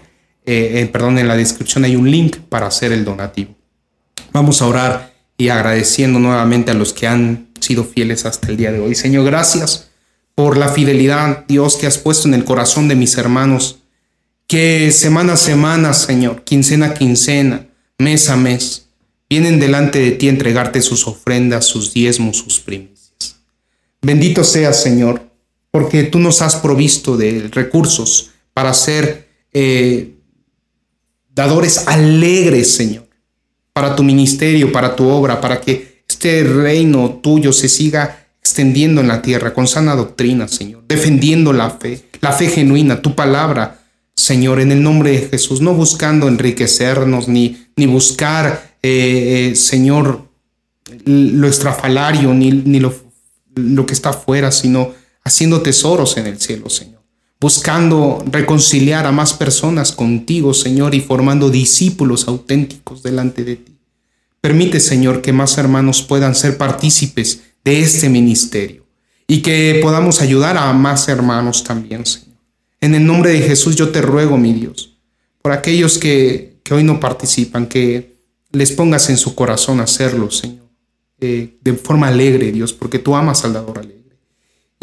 eh, 0.45 0.81
eh, 0.81 0.89
perdón, 0.91 1.19
en 1.19 1.29
la 1.29 1.37
descripción 1.37 1.85
hay 1.85 1.95
un 1.95 2.11
link 2.11 2.35
para 2.49 2.67
hacer 2.67 2.91
el 2.91 3.05
donativo. 3.05 3.55
Vamos 4.33 4.61
a 4.61 4.67
orar 4.67 5.14
y 5.37 5.49
agradeciendo 5.49 6.19
nuevamente 6.19 6.71
a 6.71 6.75
los 6.75 6.93
que 6.93 7.07
han 7.07 7.49
sido 7.59 7.83
fieles 7.83 8.25
hasta 8.25 8.47
el 8.47 8.57
día 8.57 8.71
de 8.71 8.79
hoy. 8.79 8.95
Señor, 8.95 9.25
gracias 9.25 9.89
por 10.33 10.57
la 10.57 10.69
fidelidad, 10.69 11.45
Dios, 11.47 11.75
que 11.75 11.87
has 11.87 11.97
puesto 11.97 12.27
en 12.27 12.33
el 12.33 12.45
corazón 12.45 12.87
de 12.87 12.95
mis 12.95 13.17
hermanos, 13.17 13.79
que 14.47 14.91
semana 14.91 15.33
a 15.33 15.37
semana, 15.37 15.93
Señor, 15.93 16.43
quincena 16.43 16.87
a 16.87 16.93
quincena, 16.93 17.67
mes 17.97 18.29
a 18.29 18.35
mes, 18.35 18.87
vienen 19.29 19.59
delante 19.59 19.99
de 19.99 20.11
ti 20.11 20.27
a 20.27 20.31
entregarte 20.31 20.81
sus 20.81 21.07
ofrendas, 21.07 21.65
sus 21.65 21.93
diezmos, 21.93 22.37
sus 22.37 22.59
primicias. 22.59 23.37
Bendito 24.01 24.43
seas, 24.43 24.81
Señor, 24.81 25.29
porque 25.71 26.03
tú 26.03 26.19
nos 26.19 26.41
has 26.41 26.57
provisto 26.57 27.17
de 27.17 27.49
recursos 27.51 28.31
para 28.53 28.73
ser 28.73 29.27
eh, 29.51 30.13
dadores 31.33 31.87
alegres, 31.87 32.73
Señor 32.73 33.04
para 33.75 33.93
tu 33.93 34.03
ministerio, 34.03 34.71
para 34.71 34.95
tu 34.95 35.09
obra, 35.09 35.41
para 35.41 35.59
que 35.59 36.03
este 36.07 36.45
reino 36.45 37.19
tuyo 37.21 37.51
se 37.51 37.67
siga 37.67 38.25
extendiendo 38.39 39.01
en 39.01 39.09
la 39.09 39.21
tierra 39.21 39.53
con 39.53 39.67
sana 39.67 39.95
doctrina, 39.95 40.47
Señor, 40.47 40.85
defendiendo 40.87 41.51
la 41.51 41.71
fe, 41.71 42.05
la 42.21 42.31
fe 42.31 42.47
genuina, 42.47 43.01
tu 43.01 43.15
palabra, 43.15 43.81
Señor, 44.15 44.61
en 44.61 44.71
el 44.71 44.81
nombre 44.81 45.11
de 45.11 45.27
Jesús, 45.27 45.59
no 45.59 45.73
buscando 45.73 46.29
enriquecernos 46.29 47.27
ni, 47.27 47.67
ni 47.75 47.85
buscar, 47.85 48.77
eh, 48.81 49.49
eh, 49.51 49.55
Señor, 49.57 50.29
lo 51.03 51.45
estrafalario 51.45 52.33
ni, 52.33 52.51
ni 52.51 52.79
lo, 52.79 52.95
lo 53.55 53.85
que 53.85 53.93
está 53.93 54.11
afuera, 54.11 54.53
sino 54.53 54.93
haciendo 55.21 55.61
tesoros 55.61 56.15
en 56.15 56.27
el 56.27 56.39
cielo, 56.39 56.69
Señor. 56.69 56.94
Buscando 57.45 58.25
reconciliar 58.31 59.05
a 59.05 59.11
más 59.11 59.35
personas 59.35 59.91
contigo, 59.91 60.51
Señor, 60.55 60.95
y 60.95 60.99
formando 60.99 61.51
discípulos 61.51 62.27
auténticos 62.27 63.03
delante 63.03 63.43
de 63.43 63.55
ti. 63.55 63.77
Permite, 64.41 64.79
Señor, 64.79 65.21
que 65.21 65.31
más 65.31 65.59
hermanos 65.59 66.01
puedan 66.01 66.33
ser 66.33 66.57
partícipes 66.57 67.43
de 67.63 67.81
este 67.81 68.09
ministerio 68.09 68.87
y 69.27 69.43
que 69.43 69.79
podamos 69.83 70.21
ayudar 70.21 70.57
a 70.57 70.73
más 70.73 71.07
hermanos 71.07 71.63
también, 71.63 72.07
Señor. 72.07 72.35
En 72.81 72.95
el 72.95 73.05
nombre 73.05 73.29
de 73.29 73.41
Jesús 73.41 73.75
yo 73.75 73.89
te 73.89 74.01
ruego, 74.01 74.37
mi 74.37 74.51
Dios, 74.51 74.97
por 75.43 75.51
aquellos 75.51 75.99
que, 75.99 76.57
hoy 76.71 76.83
no 76.83 76.99
participan, 76.99 77.67
que 77.67 78.15
les 78.53 78.71
pongas 78.71 79.11
en 79.11 79.17
su 79.17 79.35
corazón 79.35 79.81
hacerlo, 79.81 80.31
Señor, 80.31 80.65
eh, 81.21 81.59
de 81.61 81.73
forma 81.73 82.07
alegre, 82.07 82.51
Dios, 82.51 82.73
porque 82.73 82.97
tú 82.97 83.15
amas 83.15 83.45
al 83.45 83.53
dador 83.53 83.77
alegre. 83.77 84.04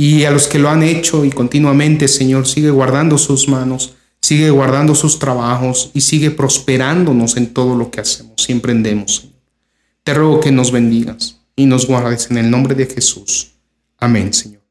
Y 0.04 0.24
a 0.24 0.32
los 0.32 0.48
que 0.48 0.58
lo 0.58 0.68
han 0.68 0.82
hecho 0.82 1.24
y 1.24 1.30
continuamente, 1.30 2.08
Señor, 2.08 2.48
sigue 2.48 2.70
guardando 2.70 3.18
sus 3.18 3.46
manos, 3.46 3.94
sigue 4.20 4.50
guardando 4.50 4.96
sus 4.96 5.20
trabajos 5.20 5.92
y 5.94 6.00
sigue 6.00 6.32
prosperándonos 6.32 7.36
en 7.36 7.54
todo 7.54 7.76
lo 7.76 7.88
que 7.92 8.00
hacemos 8.00 8.48
y 8.48 8.50
emprendemos. 8.50 9.28
Te 10.02 10.12
ruego 10.12 10.40
que 10.40 10.50
nos 10.50 10.72
bendigas 10.72 11.38
y 11.54 11.66
nos 11.66 11.86
guardes 11.86 12.32
en 12.32 12.38
el 12.38 12.50
nombre 12.50 12.74
de 12.74 12.86
Jesús. 12.86 13.52
Amén, 13.96 14.32
Señor. 14.32 14.61